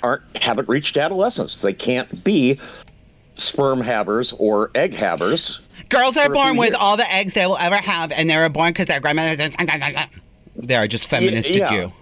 aren't 0.02 0.24
haven't 0.38 0.68
reached 0.68 0.98
adolescence. 0.98 1.58
They 1.58 1.74
can't 1.74 2.24
be 2.24 2.60
sperm 3.36 3.82
havers 3.82 4.34
or 4.34 4.72
egg 4.76 4.94
havers. 4.94 5.60
Girls 5.90 6.18
are 6.18 6.30
born 6.30 6.58
with 6.58 6.74
all 6.74 6.98
the 6.98 7.12
eggs 7.12 7.34
they 7.34 7.46
will 7.46 7.58
ever 7.58 7.78
have, 7.78 8.12
and 8.12 8.30
they're 8.30 8.48
born 8.50 8.70
because 8.72 8.88
their 8.88 9.00
grandmother. 9.00 9.50
They're 10.56 10.88
just 10.88 11.10
feministed 11.10 11.56
yeah. 11.56 11.72
you 11.72 11.94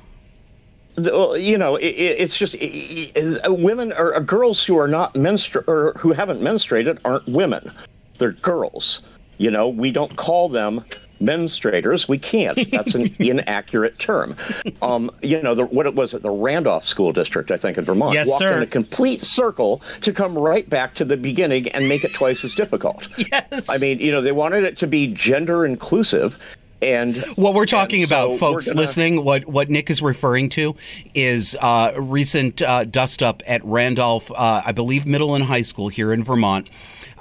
you 1.06 1.58
know, 1.58 1.76
it, 1.76 1.88
it's 1.88 2.38
just 2.38 2.56
it, 2.60 3.42
women 3.48 3.94
or 3.94 4.16
uh, 4.16 4.20
girls 4.20 4.64
who 4.64 4.78
are 4.78 4.88
not 4.88 5.14
menstru- 5.16 5.68
or 5.68 5.94
who 5.98 6.12
haven't 6.12 6.42
menstruated 6.42 7.00
aren't 7.06 7.28
women; 7.28 7.72
they're 8.18 8.34
girls. 8.34 9.02
You 9.38 9.52
know, 9.52 9.70
we 9.70 9.92
don't 9.92 10.16
call 10.18 10.50
them 10.50 10.84
menstruators. 11.22 12.08
We 12.08 12.18
can't. 12.18 12.70
That's 12.72 12.96
an 12.96 13.16
inaccurate 13.20 14.00
term. 14.00 14.36
Um, 14.82 15.12
you 15.22 15.42
know, 15.42 15.56
the, 15.56 15.66
what 15.66 15.86
it 15.86 15.96
was 15.96 16.14
at 16.14 16.22
the 16.22 16.30
Randolph 16.30 16.86
School 16.86 17.12
District, 17.12 17.52
I 17.52 17.58
think, 17.58 17.78
in 17.78 17.86
Vermont, 17.86 18.14
yes, 18.14 18.28
walked 18.30 18.40
sir. 18.40 18.58
in 18.58 18.64
a 18.64 18.68
complete 18.68 19.22
circle 19.22 19.82
to 20.02 20.14
come 20.14 20.38
right 20.38 20.70
back 20.70 20.96
to 20.96 21.06
the 21.06 21.18
beginning 21.18 21.70
and 21.70 21.88
make 21.88 22.04
it 22.04 22.14
twice 22.14 22.44
as 22.44 22.54
difficult. 22.54 23.08
Yes. 23.32 23.70
I 23.70 23.78
mean, 23.78 24.00
you 24.00 24.12
know, 24.12 24.22
they 24.22 24.32
wanted 24.32 24.64
it 24.64 24.78
to 24.80 24.88
be 24.88 25.08
gender 25.08 25.66
inclusive. 25.66 26.38
And 26.82 27.18
what 27.36 27.54
we're 27.54 27.66
talking 27.66 28.04
about, 28.04 28.32
so 28.32 28.38
folks 28.38 28.68
gonna... 28.68 28.80
listening, 28.80 29.24
what 29.24 29.46
what 29.48 29.70
Nick 29.70 29.90
is 29.90 30.02
referring 30.02 30.50
to 30.50 30.76
is 31.14 31.58
uh, 31.60 31.94
recent 31.98 32.62
uh, 32.62 32.86
dust 32.86 33.22
up 33.22 33.44
at 33.46 33.64
Randolph, 33.66 34.32
uh, 34.32 34.62
I 34.66 34.72
believe, 34.72 35.06
middle 35.06 35.36
and 35.36 35.44
high 35.44 35.62
school 35.62 35.90
here 35.90 36.14
in 36.14 36.24
Vermont, 36.24 36.70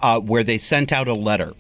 uh, 0.00 0.20
where 0.20 0.44
they 0.44 0.58
sent 0.58 0.92
out 0.92 1.08
a 1.08 1.14
letter 1.14 1.54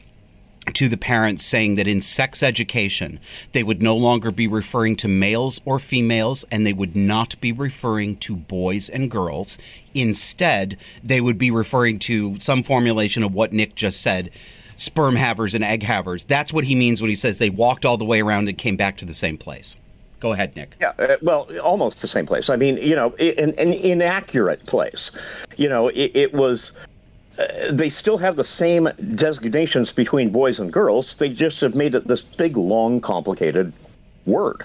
to 0.74 0.88
the 0.88 0.96
parents 0.96 1.44
saying 1.44 1.74
that 1.76 1.88
in 1.88 2.02
sex 2.02 2.42
education, 2.42 3.18
they 3.52 3.62
would 3.62 3.82
no 3.82 3.96
longer 3.96 4.30
be 4.30 4.46
referring 4.46 4.96
to 4.96 5.08
males 5.08 5.60
or 5.64 5.78
females 5.78 6.44
and 6.50 6.66
they 6.66 6.72
would 6.72 6.94
not 6.94 7.40
be 7.40 7.52
referring 7.52 8.16
to 8.18 8.36
boys 8.36 8.88
and 8.88 9.10
girls. 9.10 9.58
Instead, 9.94 10.76
they 11.02 11.20
would 11.20 11.38
be 11.38 11.50
referring 11.50 11.98
to 11.98 12.38
some 12.38 12.62
formulation 12.62 13.22
of 13.22 13.32
what 13.32 13.52
Nick 13.52 13.74
just 13.74 14.00
said 14.00 14.30
sperm 14.78 15.16
havers 15.16 15.54
and 15.54 15.62
egg 15.62 15.82
havers. 15.82 16.24
That's 16.24 16.52
what 16.52 16.64
he 16.64 16.74
means 16.74 17.02
when 17.02 17.10
he 17.10 17.14
says 17.14 17.36
they 17.36 17.50
walked 17.50 17.84
all 17.84 17.98
the 17.98 18.04
way 18.04 18.22
around 18.22 18.48
and 18.48 18.56
came 18.56 18.76
back 18.76 18.96
to 18.98 19.04
the 19.04 19.14
same 19.14 19.36
place. 19.36 19.76
Go 20.20 20.32
ahead, 20.32 20.56
Nick. 20.56 20.74
Yeah, 20.80 20.92
uh, 20.98 21.16
well, 21.22 21.48
almost 21.62 22.00
the 22.00 22.08
same 22.08 22.26
place. 22.26 22.48
I 22.48 22.56
mean, 22.56 22.76
you 22.78 22.96
know, 22.96 23.14
an, 23.16 23.54
an 23.58 23.72
inaccurate 23.72 24.64
place. 24.66 25.10
You 25.56 25.68
know, 25.68 25.88
it, 25.88 26.10
it 26.14 26.32
was 26.32 26.72
uh, 27.38 27.44
they 27.70 27.88
still 27.88 28.18
have 28.18 28.36
the 28.36 28.44
same 28.44 28.88
designations 29.14 29.92
between 29.92 30.30
boys 30.30 30.58
and 30.58 30.72
girls. 30.72 31.14
They 31.14 31.28
just 31.28 31.60
have 31.60 31.74
made 31.74 31.94
it 31.94 32.08
this 32.08 32.22
big, 32.22 32.56
long, 32.56 33.00
complicated 33.00 33.72
word 34.26 34.64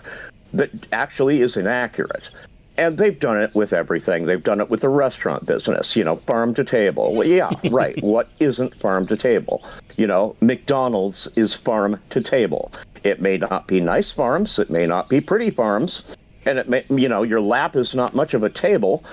that 0.53 0.71
actually 0.91 1.41
is 1.41 1.55
inaccurate. 1.55 2.29
And 2.77 2.97
they've 2.97 3.19
done 3.19 3.39
it 3.39 3.53
with 3.53 3.71
everything. 3.71 4.25
They've 4.25 4.43
done 4.43 4.59
it 4.59 4.69
with 4.69 4.81
the 4.81 4.89
restaurant 4.89 5.45
business, 5.45 5.95
you 5.95 6.03
know, 6.03 6.15
farm 6.15 6.55
to 6.55 6.63
table. 6.63 7.13
Well, 7.13 7.27
yeah, 7.27 7.51
right. 7.71 8.01
what 8.01 8.29
isn't 8.39 8.79
farm 8.79 9.05
to 9.07 9.17
table? 9.17 9.63
You 9.97 10.07
know, 10.07 10.35
McDonald's 10.41 11.27
is 11.35 11.55
farm 11.55 11.99
to 12.09 12.21
table. 12.21 12.71
It 13.03 13.21
may 13.21 13.37
not 13.37 13.67
be 13.67 13.79
nice 13.79 14.11
farms, 14.11 14.57
it 14.57 14.69
may 14.69 14.85
not 14.85 15.09
be 15.09 15.21
pretty 15.21 15.51
farms, 15.51 16.17
and 16.45 16.57
it 16.57 16.67
may, 16.67 16.85
you 16.89 17.07
know, 17.07 17.21
your 17.21 17.41
lap 17.41 17.75
is 17.75 17.93
not 17.93 18.15
much 18.15 18.33
of 18.33 18.43
a 18.43 18.49
table, 18.49 19.03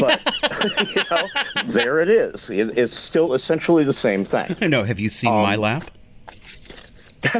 but 0.00 0.22
you 0.94 1.02
know, 1.10 1.28
there 1.66 2.00
it 2.00 2.08
is. 2.08 2.50
It, 2.50 2.76
it's 2.78 2.96
still 2.96 3.34
essentially 3.34 3.84
the 3.84 3.92
same 3.92 4.24
thing. 4.24 4.56
I 4.60 4.66
know. 4.66 4.84
Have 4.84 5.00
you 5.00 5.08
seen 5.08 5.32
um, 5.32 5.42
my 5.42 5.56
lap? 5.56 5.90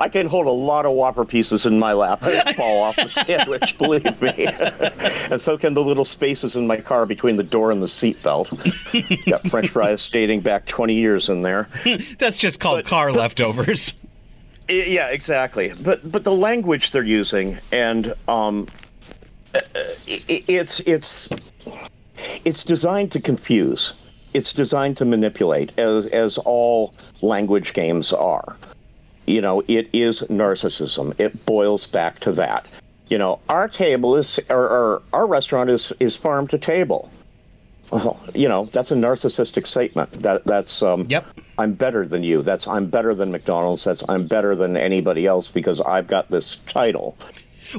I 0.00 0.08
can 0.10 0.26
hold 0.26 0.46
a 0.46 0.50
lot 0.50 0.86
of 0.86 0.92
Whopper 0.92 1.24
pieces 1.24 1.66
in 1.66 1.78
my 1.78 1.92
lap 1.92 2.22
and 2.22 2.56
fall 2.56 2.82
off 2.82 2.96
the 2.96 3.08
sandwich, 3.26 3.76
believe 3.78 4.20
me. 4.22 4.46
and 5.30 5.40
so 5.40 5.58
can 5.58 5.74
the 5.74 5.82
little 5.82 6.04
spaces 6.04 6.56
in 6.56 6.66
my 6.66 6.76
car 6.76 7.06
between 7.06 7.36
the 7.36 7.42
door 7.42 7.70
and 7.70 7.82
the 7.82 7.86
seatbelt. 7.86 8.48
Got 9.26 9.48
French 9.48 9.70
fries 9.70 10.08
dating 10.08 10.40
back 10.40 10.66
20 10.66 10.94
years 10.94 11.28
in 11.28 11.42
there. 11.42 11.68
That's 12.18 12.36
just 12.36 12.60
called 12.60 12.84
but, 12.84 12.86
car 12.86 13.10
but, 13.10 13.18
leftovers. 13.18 13.94
Yeah, 14.68 15.08
exactly. 15.08 15.72
But 15.82 16.10
but 16.10 16.22
the 16.22 16.32
language 16.32 16.92
they're 16.92 17.02
using 17.02 17.58
and 17.72 18.14
um, 18.28 18.66
it's 20.06 20.80
it's 20.80 21.28
it's 22.44 22.64
designed 22.64 23.12
to 23.12 23.20
confuse. 23.20 23.94
It's 24.32 24.52
designed 24.52 24.96
to 24.98 25.04
manipulate, 25.04 25.78
as 25.78 26.06
as 26.06 26.38
all 26.38 26.94
language 27.22 27.72
games 27.72 28.12
are. 28.12 28.56
You 29.26 29.40
know, 29.40 29.62
it 29.68 29.88
is 29.92 30.22
narcissism. 30.22 31.18
It 31.18 31.46
boils 31.46 31.86
back 31.86 32.20
to 32.20 32.32
that. 32.32 32.66
You 33.08 33.18
know, 33.18 33.40
our 33.48 33.68
table 33.68 34.16
is 34.16 34.38
or, 34.48 34.68
or 34.68 35.02
our 35.12 35.26
restaurant 35.26 35.70
is 35.70 35.92
is 36.00 36.16
farm 36.16 36.46
to 36.48 36.58
table. 36.58 37.10
Well, 37.90 38.20
you 38.34 38.46
know, 38.48 38.66
that's 38.66 38.92
a 38.92 38.94
narcissistic 38.94 39.66
statement. 39.66 40.12
That 40.12 40.44
that's 40.44 40.82
um, 40.82 41.06
yep. 41.08 41.26
I'm 41.58 41.74
better 41.74 42.06
than 42.06 42.22
you. 42.22 42.42
That's 42.42 42.68
I'm 42.68 42.86
better 42.86 43.14
than 43.14 43.32
McDonald's. 43.32 43.84
That's 43.84 44.04
I'm 44.08 44.26
better 44.26 44.54
than 44.54 44.76
anybody 44.76 45.26
else 45.26 45.50
because 45.50 45.80
I've 45.80 46.06
got 46.06 46.30
this 46.30 46.56
title. 46.68 47.16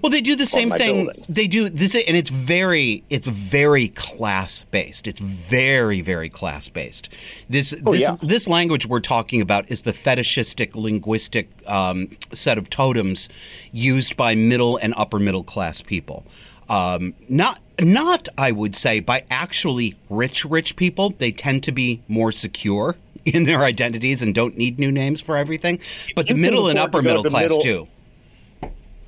Well, 0.02 0.10
they 0.10 0.22
do 0.22 0.36
the 0.36 0.46
same 0.46 0.70
thing. 0.70 1.06
Building. 1.06 1.26
They 1.28 1.48
do 1.48 1.70
this, 1.70 1.96
and 1.96 2.16
it's 2.16 2.30
very, 2.30 3.04
it's 3.10 3.28
very 3.28 3.90
class 3.90 4.64
based. 4.64 5.08
It's 5.08 5.20
very, 5.20 6.02
very 6.02 6.30
class 6.30 6.70
based. 6.70 7.10
This, 7.50 7.74
oh, 7.86 7.92
this, 7.92 8.02
yeah. 8.02 8.16
this 8.22 8.48
language 8.48 8.86
we're 8.86 9.02
talking 9.02 9.42
about 9.42 9.70
is 9.70 9.82
the 9.82 9.94
fetishistic 9.94 10.76
linguistic 10.76 11.50
um, 11.68 12.10
set 12.34 12.58
of 12.58 12.70
totems 12.70 13.28
used 13.72 14.16
by 14.16 14.36
middle 14.36 14.78
and 14.78 14.94
upper 14.96 15.20
middle 15.20 15.44
class 15.44 15.82
people. 15.82 16.26
Um, 16.70 17.14
not, 17.28 17.60
not, 17.80 18.30
I 18.38 18.52
would 18.52 18.76
say, 18.78 19.02
by 19.02 19.26
actually 19.30 19.98
rich, 20.10 20.46
rich 20.46 20.78
people. 20.78 21.14
They 21.18 21.32
tend 21.32 21.64
to 21.64 21.74
be 21.74 22.02
more 22.08 22.32
secure 22.32 22.96
in 23.26 23.44
their 23.44 23.64
identities 23.64 24.22
and 24.22 24.34
don't 24.34 24.58
need 24.58 24.80
new 24.80 24.92
names 24.92 25.20
for 25.20 25.36
everything. 25.36 25.80
But 26.16 26.30
you 26.30 26.36
the 26.36 26.42
middle 26.42 26.70
and 26.70 26.80
upper 26.80 27.02
middle 27.02 27.24
class 27.24 27.44
middle, 27.44 27.62
too 27.62 27.88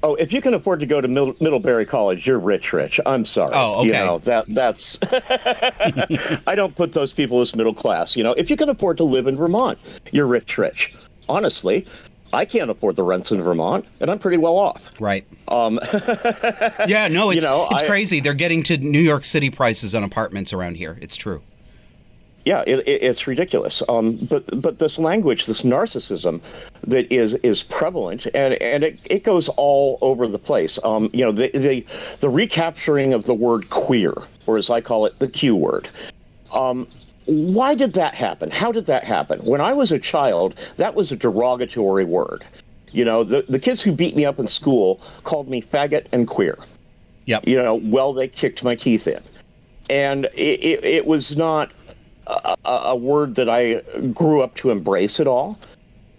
Oh, 0.04 0.16
if 0.16 0.34
you 0.34 0.42
can 0.42 0.54
afford 0.54 0.82
to 0.82 0.86
go 0.86 1.00
to 1.00 1.08
Middlebury 1.08 1.86
College, 1.86 2.28
you're 2.28 2.38
rich, 2.38 2.74
rich. 2.74 3.00
I'm 3.06 3.24
sorry. 3.24 3.54
Oh, 3.54 3.80
okay. 3.80 3.88
You 3.88 3.94
know 3.94 4.18
that 4.20 4.46
that's. 4.50 5.00
I 6.48 6.56
don't 6.56 6.76
put 6.76 6.92
those 6.92 7.14
people 7.14 7.40
as 7.40 7.56
middle 7.56 7.74
class. 7.74 8.18
You 8.18 8.24
know, 8.24 8.34
if 8.34 8.50
you 8.50 8.58
can 8.58 8.68
afford 8.68 8.98
to 8.98 9.06
live 9.06 9.28
in 9.28 9.38
Vermont, 9.38 9.80
you're 10.12 10.28
rich, 10.28 10.58
rich. 10.58 10.94
Honestly, 11.30 11.88
I 12.34 12.44
can't 12.44 12.70
afford 12.70 12.98
the 12.98 13.04
rents 13.04 13.32
in 13.32 13.42
Vermont, 13.42 13.86
and 14.02 14.12
I'm 14.12 14.20
pretty 14.20 14.38
well 14.38 14.58
off. 14.58 14.92
Right. 15.00 15.26
Um, 15.48 15.80
yeah. 16.86 17.08
No, 17.10 17.30
it's 17.30 17.42
you 17.42 17.48
know, 17.48 17.70
it's 17.72 17.82
I, 17.82 17.88
crazy. 17.88 18.20
They're 18.20 18.34
getting 18.34 18.62
to 18.64 18.78
New 18.78 19.00
York 19.00 19.24
City 19.24 19.50
prices 19.50 19.96
on 19.96 20.04
apartments 20.04 20.52
around 20.52 20.76
here. 20.76 21.00
It's 21.02 21.16
true 21.16 21.44
yeah, 22.46 22.64
it, 22.68 22.80
it, 22.80 23.02
it's 23.02 23.26
ridiculous. 23.28 23.82
Um, 23.88 24.18
but 24.18 24.62
but 24.62 24.80
this 24.80 25.00
language, 25.00 25.46
this 25.46 25.62
narcissism, 25.62 26.42
that 26.84 27.12
is 27.12 27.34
is 27.36 27.64
prevalent, 27.64 28.26
and 28.34 28.56
and 28.62 28.84
it, 28.84 29.00
it 29.06 29.24
goes 29.24 29.50
all 29.50 29.98
over 30.02 30.28
the 30.28 30.40
place. 30.40 30.78
Um, 30.84 31.10
you 31.14 31.24
know, 31.24 31.32
the, 31.32 31.50
the 31.54 31.86
the 32.20 32.30
recapturing 32.30 33.14
of 33.14 33.26
the 33.26 33.34
word 33.34 33.70
queer, 33.70 34.14
or 34.46 34.58
as 34.58 34.70
I 34.70 34.82
call 34.82 35.06
it, 35.06 35.20
the 35.20 35.28
Q 35.28 35.56
word. 35.56 35.90
Um, 36.54 36.88
why 37.26 37.74
did 37.76 37.94
that 37.94 38.16
happen? 38.16 38.52
How 38.52 38.72
did 38.72 38.86
that 38.88 39.06
happen? 39.06 39.40
When 39.40 39.62
I 39.62 39.72
was 39.72 39.92
a 39.92 40.00
child, 40.00 40.60
that 40.78 40.96
was 40.96 41.12
a 41.12 41.16
derogatory 41.16 42.06
word. 42.06 42.44
You 42.92 43.06
know, 43.06 43.24
the 43.24 43.46
the 43.48 43.60
kids 43.60 43.82
who 43.82 43.94
beat 43.94 44.16
me 44.16 44.26
up 44.26 44.38
in 44.38 44.48
school 44.48 45.00
called 45.24 45.48
me 45.48 45.62
faggot 45.62 46.08
and 46.12 46.28
queer. 46.28 46.58
Yep. 47.26 47.48
You 47.48 47.56
know, 47.56 47.76
well, 47.76 48.12
they 48.12 48.28
kicked 48.28 48.66
my 48.66 48.76
teeth 48.76 49.08
in, 49.08 49.24
and 49.90 50.26
it, 50.36 50.60
it, 50.62 50.84
it 50.84 51.06
was 51.06 51.38
not 51.38 51.72
a, 52.28 52.56
a, 52.66 52.96
word 52.96 53.36
that 53.36 53.50
I 53.50 53.82
grew 54.12 54.42
up 54.42 54.56
to 54.56 54.70
embrace 54.70 55.20
at 55.20 55.28
all. 55.28 55.58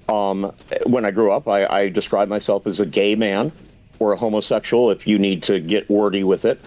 Um, 0.09 0.53
when 0.87 1.05
I 1.05 1.11
grew 1.11 1.33
up, 1.33 1.49
I, 1.49 1.67
I 1.67 1.89
described 1.89 2.29
myself 2.31 2.67
as 2.67 2.81
a 2.81 2.87
gay 2.87 3.15
man 3.15 3.53
or 3.99 4.13
a 4.13 4.17
homosexual, 4.17 4.91
if 4.91 5.07
you 5.07 5.19
need 5.19 5.43
to 5.45 5.61
get 5.61 5.89
wordy 5.89 6.25
with 6.25 6.45
it. 6.45 6.61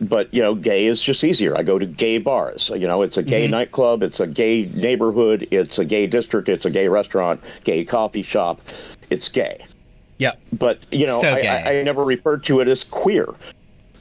but 0.00 0.32
you 0.34 0.42
know, 0.42 0.56
gay 0.56 0.86
is 0.86 1.00
just 1.00 1.22
easier. 1.22 1.56
I 1.56 1.62
go 1.62 1.78
to 1.78 1.86
gay 1.86 2.18
bars. 2.18 2.68
You 2.74 2.86
know, 2.86 3.02
it's 3.02 3.16
a 3.16 3.22
gay 3.22 3.46
Mhm. 3.46 3.50
nightclub, 3.50 4.02
it's 4.02 4.18
a 4.18 4.26
gay 4.26 4.66
neighborhood, 4.74 5.46
it's 5.52 5.78
a 5.78 5.84
gay 5.84 6.06
district, 6.08 6.48
it's 6.48 6.64
a 6.66 6.70
gay 6.70 6.88
restaurant, 6.88 7.40
gay 7.62 7.84
coffee 7.84 8.24
shop. 8.24 8.60
It's 9.10 9.28
gay. 9.28 9.64
Yeah. 10.18 10.32
But 10.52 10.80
you 10.90 11.06
know, 11.06 11.20
So 11.22 11.28
I. 11.28 11.40
I, 11.46 11.78
I 11.78 11.82
never 11.84 12.04
referred 12.04 12.44
to 12.44 12.60
it 12.60 12.68
as 12.68 12.82
queer. 12.84 13.34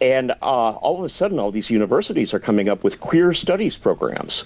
And 0.02 0.32
uh, 0.42 0.72
all 0.82 0.98
of 0.98 1.06
a 1.06 1.10
sudden, 1.10 1.40
all 1.40 1.52
these 1.52 1.70
universities 1.70 2.34
are 2.34 2.40
coming 2.40 2.68
up 2.70 2.84
with 2.84 3.00
queer 3.00 3.32
studies 3.32 3.78
programs. 3.78 4.46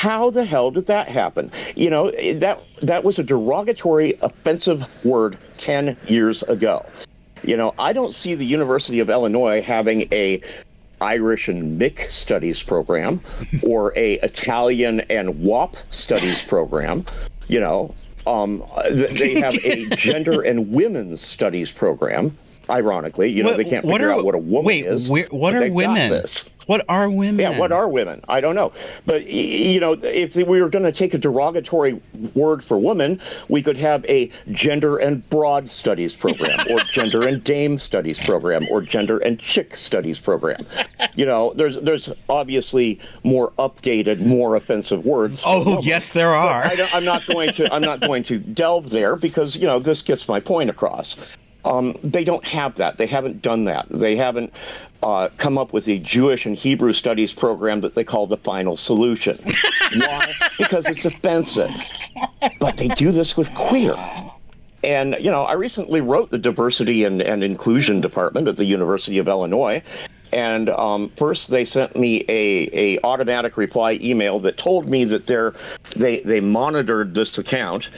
How 0.00 0.30
the 0.30 0.46
hell 0.46 0.70
did 0.70 0.86
that 0.86 1.10
happen? 1.10 1.50
You 1.76 1.90
know, 1.90 2.10
that 2.36 2.58
that 2.80 3.04
was 3.04 3.18
a 3.18 3.22
derogatory, 3.22 4.14
offensive 4.22 4.88
word 5.04 5.36
ten 5.58 5.94
years 6.06 6.42
ago. 6.44 6.86
You 7.42 7.58
know, 7.58 7.74
I 7.78 7.92
don't 7.92 8.14
see 8.14 8.34
the 8.34 8.46
University 8.46 9.00
of 9.00 9.10
Illinois 9.10 9.60
having 9.60 10.08
a 10.10 10.40
Irish 11.02 11.48
and 11.48 11.78
Mick 11.78 12.10
studies 12.10 12.62
program 12.62 13.20
or 13.62 13.92
a 13.94 14.14
Italian 14.20 15.00
and 15.10 15.38
wop 15.42 15.76
studies 15.90 16.42
program. 16.44 17.04
You 17.48 17.60
know, 17.60 17.94
um, 18.26 18.64
they 18.90 19.38
have 19.38 19.54
a 19.62 19.84
gender 19.96 20.40
and 20.40 20.72
women's 20.72 21.20
studies 21.20 21.70
program. 21.70 22.38
Ironically, 22.70 23.30
you 23.30 23.42
know, 23.42 23.50
What- 23.50 23.58
they 23.58 23.64
can't 23.64 23.86
figure 23.88 24.08
are- 24.08 24.12
out 24.18 24.24
what 24.24 24.34
a 24.34 24.38
woman 24.38 24.64
wait, 24.64 24.86
is. 24.86 25.08
where- 25.10 25.26
what 25.30 25.54
are 25.54 25.68
women? 25.70 26.22
What 26.66 26.84
are 26.88 27.10
women? 27.10 27.40
Yeah, 27.40 27.58
what 27.58 27.72
are 27.72 27.88
women? 27.88 28.20
I 28.28 28.40
don't 28.40 28.54
know. 28.54 28.70
But, 29.04 29.26
you 29.26 29.80
know, 29.80 29.96
if 30.02 30.36
we 30.36 30.44
were 30.62 30.68
going 30.68 30.84
to 30.84 30.92
take 30.92 31.14
a 31.14 31.18
derogatory 31.18 32.00
word 32.34 32.62
for 32.62 32.78
woman, 32.78 33.18
we 33.48 33.60
could 33.60 33.76
have 33.78 34.04
a 34.04 34.30
gender 34.52 34.96
and 34.98 35.28
broad 35.30 35.68
studies 35.68 36.12
program, 36.14 36.60
or 36.70 36.78
gender 36.92 37.26
and 37.26 37.42
dame 37.42 37.76
studies 37.76 38.20
program, 38.20 38.68
or 38.70 38.82
gender 38.82 39.18
and 39.18 39.40
chick 39.40 39.76
studies 39.76 40.20
program. 40.20 40.64
You 41.16 41.26
know, 41.26 41.52
there's 41.56 41.76
there's 41.80 42.12
obviously 42.28 43.00
more 43.24 43.50
updated, 43.58 44.20
more 44.20 44.54
offensive 44.54 45.04
words. 45.04 45.42
Oh, 45.44 45.80
yes, 45.82 46.10
there 46.10 46.30
are. 46.32 46.62
I 46.62 46.88
I'm 46.92 47.04
not 47.04 47.26
going 47.26 47.52
to 47.54 47.72
I'm 47.74 47.82
not 47.82 48.00
going 48.06 48.22
to 48.24 48.38
delve 48.38 48.90
there 48.90 49.16
because 49.16 49.56
you 49.56 49.66
know 49.66 49.80
this 49.80 50.02
gets 50.02 50.28
my 50.28 50.38
point 50.38 50.70
across. 50.70 51.36
Um, 51.64 51.96
they 52.02 52.24
don't 52.24 52.46
have 52.46 52.76
that. 52.76 52.98
They 52.98 53.06
haven't 53.06 53.42
done 53.42 53.64
that. 53.64 53.86
They 53.90 54.16
haven't 54.16 54.52
uh, 55.02 55.28
come 55.36 55.58
up 55.58 55.72
with 55.72 55.88
a 55.88 55.98
Jewish 55.98 56.46
and 56.46 56.56
Hebrew 56.56 56.92
studies 56.92 57.32
program 57.32 57.80
that 57.80 57.94
they 57.94 58.04
call 58.04 58.26
the 58.26 58.36
final 58.36 58.76
solution. 58.76 59.38
Why? 59.96 60.32
Because 60.58 60.86
it's 60.86 61.04
offensive. 61.04 61.70
But 62.58 62.76
they 62.76 62.88
do 62.88 63.10
this 63.10 63.36
with 63.36 63.54
queer. 63.54 63.94
And 64.82 65.16
you 65.20 65.30
know, 65.30 65.42
I 65.42 65.52
recently 65.54 66.00
wrote 66.00 66.30
the 66.30 66.38
diversity 66.38 67.04
and, 67.04 67.20
and 67.20 67.44
inclusion 67.44 68.00
department 68.00 68.48
at 68.48 68.56
the 68.56 68.64
University 68.64 69.18
of 69.18 69.28
Illinois. 69.28 69.82
And 70.32 70.70
um, 70.70 71.10
first, 71.16 71.50
they 71.50 71.64
sent 71.64 71.96
me 71.96 72.24
a, 72.28 72.68
a 72.72 73.00
automatic 73.02 73.56
reply 73.56 73.98
email 74.00 74.38
that 74.40 74.58
told 74.58 74.88
me 74.88 75.04
that 75.04 75.26
they're, 75.26 75.54
they 75.96 76.20
they 76.20 76.40
monitored 76.40 77.14
this 77.14 77.36
account, 77.36 77.90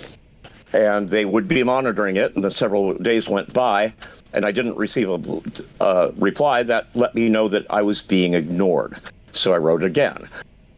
and 0.72 1.08
they 1.08 1.24
would 1.24 1.48
be 1.48 1.62
monitoring 1.62 2.16
it. 2.16 2.34
And 2.34 2.44
then 2.44 2.50
several 2.52 2.94
days 2.94 3.28
went 3.28 3.52
by, 3.52 3.92
and 4.32 4.44
I 4.44 4.52
didn't 4.52 4.76
receive 4.76 5.08
a 5.08 5.42
uh, 5.80 6.10
reply 6.16 6.62
that 6.64 6.88
let 6.94 7.14
me 7.14 7.28
know 7.28 7.48
that 7.48 7.66
I 7.70 7.82
was 7.82 8.02
being 8.02 8.34
ignored. 8.34 8.96
So 9.32 9.52
I 9.52 9.58
wrote 9.58 9.82
again, 9.82 10.28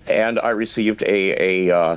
and 0.06 0.38
I 0.38 0.50
received 0.50 1.02
a 1.02 1.68
a 1.70 1.76
uh, 1.76 1.96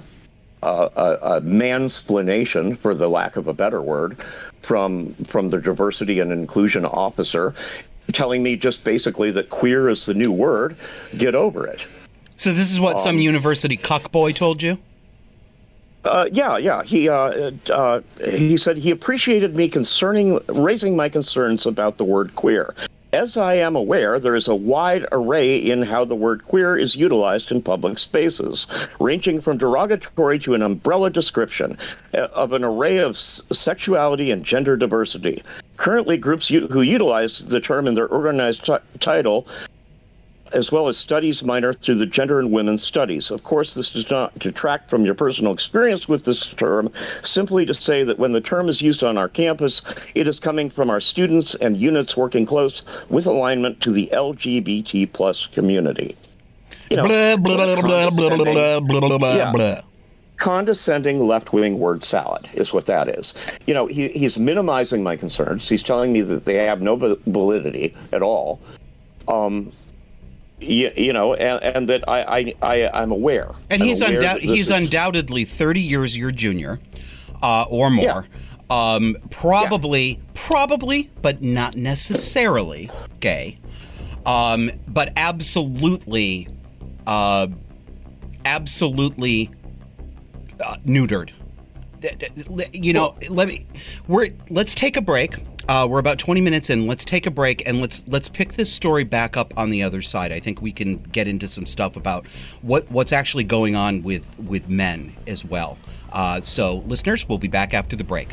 uh, 0.63 0.89
a, 0.95 1.35
a 1.35 1.41
mansplanation, 1.41 2.75
for 2.75 2.95
the 2.95 3.07
lack 3.07 3.35
of 3.37 3.47
a 3.47 3.53
better 3.53 3.81
word, 3.81 4.23
from 4.61 5.13
from 5.25 5.49
the 5.49 5.61
diversity 5.61 6.19
and 6.19 6.31
inclusion 6.31 6.83
officer, 6.85 7.53
telling 8.13 8.41
me 8.41 8.55
just 8.55 8.83
basically 8.83 9.31
that 9.31 9.49
queer 9.49 9.89
is 9.89 10.05
the 10.05 10.13
new 10.13 10.31
word. 10.31 10.75
Get 11.17 11.35
over 11.35 11.67
it. 11.67 11.85
So 12.37 12.51
this 12.51 12.71
is 12.71 12.79
what 12.79 12.95
Um, 12.95 12.99
some 12.99 13.19
university 13.19 13.77
cuckboy 13.77 14.35
told 14.35 14.61
you? 14.61 14.77
Uh, 16.07 16.29
yeah, 16.31 16.57
yeah. 16.57 16.83
He 16.83 17.09
uh, 17.09 17.51
uh, 17.69 18.01
he 18.23 18.57
said 18.57 18.77
he 18.77 18.91
appreciated 18.91 19.57
me 19.57 19.67
concerning 19.67 20.39
raising 20.47 20.95
my 20.95 21.09
concerns 21.09 21.65
about 21.65 21.97
the 21.97 22.05
word 22.05 22.35
queer. 22.35 22.73
As 23.13 23.37
I 23.37 23.53
am 23.55 23.75
aware, 23.75 24.19
there 24.19 24.35
is 24.35 24.47
a 24.47 24.55
wide 24.55 25.05
array 25.11 25.57
in 25.57 25.81
how 25.81 26.03
the 26.03 26.15
word 26.15 26.43
queer 26.43 26.77
is 26.77 26.95
utilized 26.95 27.51
in 27.51 27.61
public 27.61 27.99
spaces, 27.99 28.67
ranging 28.99 29.39
from 29.39 29.57
derogatory 29.57 30.39
to 30.39 30.53
an 30.53 30.61
umbrella 30.61 31.09
description 31.09 31.77
uh, 32.13 32.27
of 32.33 32.51
an 32.51 32.63
array 32.63 32.97
of 32.97 33.17
sexuality 33.17 34.29
and 34.29 34.43
gender 34.43 34.75
diversity. 34.75 35.41
Currently, 35.77 36.17
groups 36.17 36.47
who 36.49 36.81
utilize 36.81 37.39
the 37.39 37.61
term 37.61 37.87
in 37.87 37.95
their 37.95 38.07
organized 38.07 38.65
ti- 38.65 38.77
title 38.99 39.47
as 40.53 40.71
well 40.71 40.87
as 40.87 40.97
studies 40.97 41.43
minor 41.43 41.73
through 41.73 41.95
the 41.95 42.05
gender 42.05 42.39
and 42.39 42.51
women's 42.51 42.83
studies. 42.83 43.31
Of 43.31 43.43
course, 43.43 43.73
this 43.73 43.89
does 43.89 44.09
not 44.09 44.37
detract 44.39 44.89
from 44.89 45.05
your 45.05 45.15
personal 45.15 45.53
experience 45.53 46.07
with 46.07 46.25
this 46.25 46.49
term, 46.49 46.91
simply 47.21 47.65
to 47.65 47.73
say 47.73 48.03
that 48.03 48.19
when 48.19 48.33
the 48.33 48.41
term 48.41 48.69
is 48.69 48.81
used 48.81 49.03
on 49.03 49.17
our 49.17 49.29
campus, 49.29 49.81
it 50.15 50.27
is 50.27 50.39
coming 50.39 50.69
from 50.69 50.89
our 50.89 50.99
students 50.99 51.55
and 51.55 51.77
units 51.77 52.17
working 52.17 52.45
close 52.45 52.83
with 53.09 53.25
alignment 53.25 53.81
to 53.81 53.91
the 53.91 54.09
LGBT 54.13 55.11
plus 55.13 55.47
community. 55.47 56.15
You 56.89 56.97
know, 56.97 57.03
blah, 57.03 57.37
blah, 57.37 57.81
blah, 57.81 58.09
condescending 60.37 61.19
left-wing 61.19 61.79
word 61.79 62.03
salad 62.03 62.47
is 62.53 62.73
what 62.73 62.85
that 62.85 63.09
is. 63.09 63.33
You 63.65 63.73
know, 63.73 63.87
he, 63.87 64.09
he's 64.09 64.37
minimizing 64.37 65.03
my 65.03 65.15
concerns. 65.15 65.67
He's 65.67 65.83
telling 65.83 66.13
me 66.13 66.21
that 66.21 66.45
they 66.45 66.55
have 66.65 66.81
no 66.81 66.95
validity 66.95 67.95
at 68.13 68.21
all. 68.21 68.61
Um, 69.27 69.73
you, 70.59 70.91
you 70.95 71.13
know, 71.13 71.33
and, 71.33 71.63
and 71.63 71.89
that 71.89 72.07
I, 72.07 72.21
I, 72.21 72.53
I, 72.61 72.89
I'm 73.01 73.11
aware. 73.11 73.51
And 73.69 73.81
I'm 73.81 73.87
he's 73.87 74.01
aware 74.01 74.19
this 74.19 74.43
he's 74.43 74.61
is- 74.61 74.69
undoubtedly 74.71 75.45
30 75.45 75.81
years 75.81 76.17
your 76.17 76.31
junior 76.31 76.79
uh, 77.41 77.65
or 77.69 77.89
more. 77.89 78.05
Yeah. 78.05 78.23
Um, 78.69 79.17
probably, 79.29 80.19
probably, 80.33 81.09
but 81.21 81.41
not 81.41 81.77
necessarily 81.77 82.89
gay. 83.19 83.59
Um, 84.25 84.71
but 84.89 85.13
absolutely, 85.15 86.49
uh, 87.05 87.47
absolutely 88.43 89.49
uh, 90.61 90.75
neutered. 90.85 91.31
You 92.73 92.91
know, 92.93 93.15
let 93.29 93.47
me. 93.47 93.65
We're 94.07 94.29
let's 94.49 94.75
take 94.75 94.97
a 94.97 95.01
break. 95.01 95.37
Uh, 95.67 95.85
we're 95.85 95.99
about 95.99 96.17
20 96.17 96.39
minutes 96.39 96.69
in. 96.69 96.87
Let's 96.87 97.03
take 97.03 97.25
a 97.25 97.31
break 97.31 97.67
and 97.67 97.81
let's 97.81 98.01
let's 98.07 98.29
pick 98.29 98.53
this 98.53 98.71
story 98.71 99.03
back 99.03 99.35
up 99.35 99.53
on 99.57 99.69
the 99.69 99.83
other 99.83 100.01
side. 100.01 100.31
I 100.31 100.39
think 100.39 100.61
we 100.61 100.71
can 100.71 100.97
get 100.97 101.27
into 101.27 101.47
some 101.47 101.65
stuff 101.65 101.97
about 101.97 102.25
what 102.61 102.89
what's 102.89 103.11
actually 103.11 103.43
going 103.43 103.75
on 103.75 104.01
with 104.01 104.25
with 104.39 104.69
men 104.69 105.13
as 105.27 105.43
well. 105.43 105.77
Uh, 106.13 106.39
so, 106.41 106.77
listeners, 106.87 107.27
we'll 107.27 107.37
be 107.37 107.49
back 107.49 107.73
after 107.73 107.97
the 107.97 108.03
break. 108.05 108.29